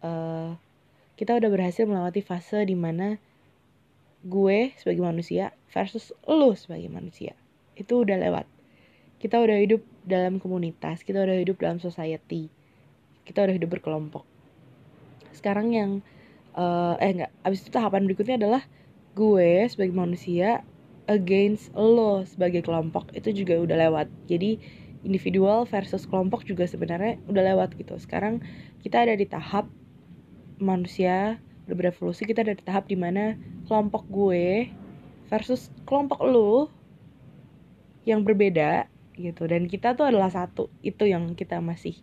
uh, 0.00 0.56
kita 1.20 1.36
udah 1.36 1.48
berhasil 1.52 1.84
melewati 1.84 2.24
fase 2.24 2.64
di 2.64 2.72
mana 2.72 3.20
gue 4.24 4.76
sebagai 4.76 5.00
manusia 5.04 5.56
versus 5.72 6.12
lo 6.28 6.52
sebagai 6.56 6.88
manusia. 6.92 7.32
Itu 7.76 8.04
udah 8.04 8.20
lewat. 8.20 8.46
Kita 9.20 9.40
udah 9.40 9.56
hidup 9.60 9.84
dalam 10.04 10.40
komunitas 10.40 11.04
kita 11.04 11.20
udah 11.22 11.36
hidup 11.36 11.60
dalam 11.60 11.76
society 11.76 12.48
kita 13.30 13.46
udah 13.46 13.54
hidup 13.54 13.70
berkelompok. 13.78 14.24
Sekarang 15.30 15.70
yang 15.70 15.90
uh, 16.58 16.98
eh 16.98 17.14
enggak 17.14 17.32
abis 17.46 17.62
itu 17.62 17.70
tahapan 17.70 18.10
berikutnya 18.10 18.42
adalah 18.42 18.62
gue 19.14 19.70
sebagai 19.70 19.94
manusia 19.94 20.66
against 21.06 21.70
lo 21.78 22.26
sebagai 22.26 22.66
kelompok. 22.66 23.14
Itu 23.14 23.30
juga 23.30 23.54
udah 23.62 23.76
lewat. 23.86 24.08
Jadi 24.26 24.58
individual 25.06 25.64
versus 25.64 26.04
kelompok 26.10 26.42
juga 26.42 26.66
sebenarnya 26.66 27.22
udah 27.30 27.42
lewat 27.54 27.78
gitu. 27.78 27.94
Sekarang 28.02 28.42
kita 28.82 29.06
ada 29.06 29.14
di 29.14 29.30
tahap 29.30 29.70
manusia 30.58 31.38
berevolusi 31.76 32.26
kita 32.26 32.42
ada 32.46 32.54
di 32.56 32.64
tahap 32.64 32.86
di 32.86 32.96
mana 32.96 33.36
kelompok 33.66 34.06
gue 34.08 34.70
versus 35.30 35.70
kelompok 35.86 36.20
lu 36.26 36.66
yang 38.06 38.24
berbeda 38.26 38.90
gitu. 39.18 39.46
Dan 39.46 39.68
kita 39.68 39.94
tuh 39.94 40.08
adalah 40.08 40.32
satu 40.32 40.72
itu 40.80 41.06
yang 41.06 41.36
kita 41.36 41.60
masih 41.60 41.98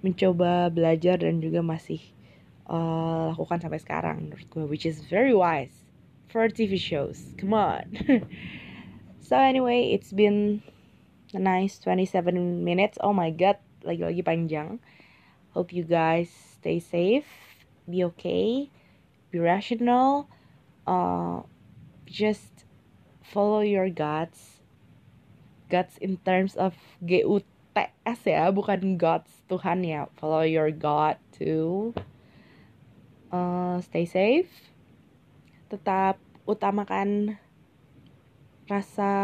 mencoba 0.00 0.72
belajar 0.72 1.20
dan 1.20 1.44
juga 1.44 1.60
masih 1.60 2.00
uh, 2.70 3.36
lakukan 3.36 3.60
sampai 3.60 3.80
sekarang 3.82 4.16
menurut 4.28 4.48
gue 4.48 4.64
which 4.64 4.88
is 4.88 5.04
very 5.10 5.36
wise 5.36 5.84
for 6.32 6.48
TV 6.48 6.80
shows. 6.80 7.36
Come 7.36 7.52
on. 7.52 7.84
So 9.30 9.38
anyway 9.38 9.94
it's 9.94 10.10
been 10.10 10.58
a 11.30 11.38
nice 11.38 11.78
27 11.78 12.66
minutes. 12.66 12.98
Oh 12.98 13.14
my 13.14 13.30
god, 13.30 13.62
lagi-lagi 13.86 14.26
panjang. 14.26 14.82
Hope 15.54 15.70
you 15.70 15.86
guys 15.86 16.26
stay 16.58 16.82
safe, 16.82 17.30
be 17.86 18.02
okay, 18.10 18.74
be 19.30 19.38
rational, 19.38 20.26
uh, 20.86 21.42
just 22.06 22.66
follow 23.22 23.62
your 23.62 23.88
guts. 23.88 24.58
Guts 25.70 25.94
in 26.02 26.18
terms 26.26 26.58
of 26.58 26.74
G 26.98 27.22
U 27.22 27.38
T 27.38 27.46
S 28.02 28.26
ya, 28.26 28.50
bukan 28.50 28.98
gods 28.98 29.30
Tuhan 29.46 29.86
ya. 29.86 30.10
Follow 30.18 30.42
your 30.42 30.74
God 30.74 31.14
too. 31.30 31.94
Uh, 33.30 33.78
stay 33.86 34.02
safe. 34.02 34.50
Tetap 35.70 36.18
utamakan 36.50 37.38
rasa 38.66 39.14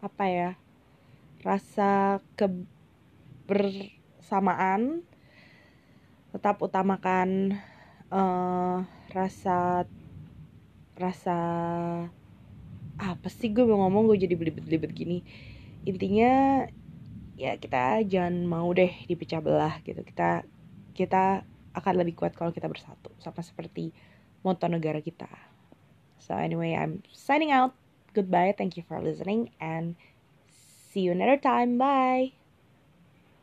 apa 0.00 0.24
ya 0.28 0.56
rasa 1.44 2.20
kebersamaan 2.40 5.04
tetap 6.32 6.56
utamakan 6.60 7.60
uh, 8.14 8.86
rasa 9.10 9.82
rasa 10.94 11.38
apa 12.94 13.28
sih 13.28 13.50
gue 13.50 13.66
mau 13.66 13.82
ngomong? 13.84 14.14
Gue 14.14 14.18
jadi 14.22 14.38
belibet-belibet 14.38 14.94
gini. 14.94 15.26
Intinya 15.82 16.64
ya 17.34 17.58
kita 17.58 18.06
jangan 18.06 18.46
mau 18.46 18.70
deh 18.70 18.94
dipecah 19.10 19.42
belah 19.42 19.82
gitu. 19.82 20.06
Kita 20.06 20.46
kita 20.94 21.42
akan 21.74 21.94
lebih 21.98 22.14
kuat 22.14 22.38
kalau 22.38 22.54
kita 22.54 22.70
bersatu 22.70 23.10
sama 23.18 23.42
seperti 23.42 23.90
moto 24.46 24.70
negara 24.70 25.02
kita. 25.02 25.26
So 26.22 26.38
anyway 26.38 26.78
I'm 26.78 27.02
signing 27.10 27.50
out. 27.50 27.74
Goodbye. 28.14 28.54
Thank 28.54 28.78
you 28.78 28.86
for 28.86 29.02
listening 29.02 29.50
and 29.58 29.98
See 30.94 31.00
you 31.00 31.10
another 31.10 31.36
time. 31.36 31.76
Bye. 31.76 32.43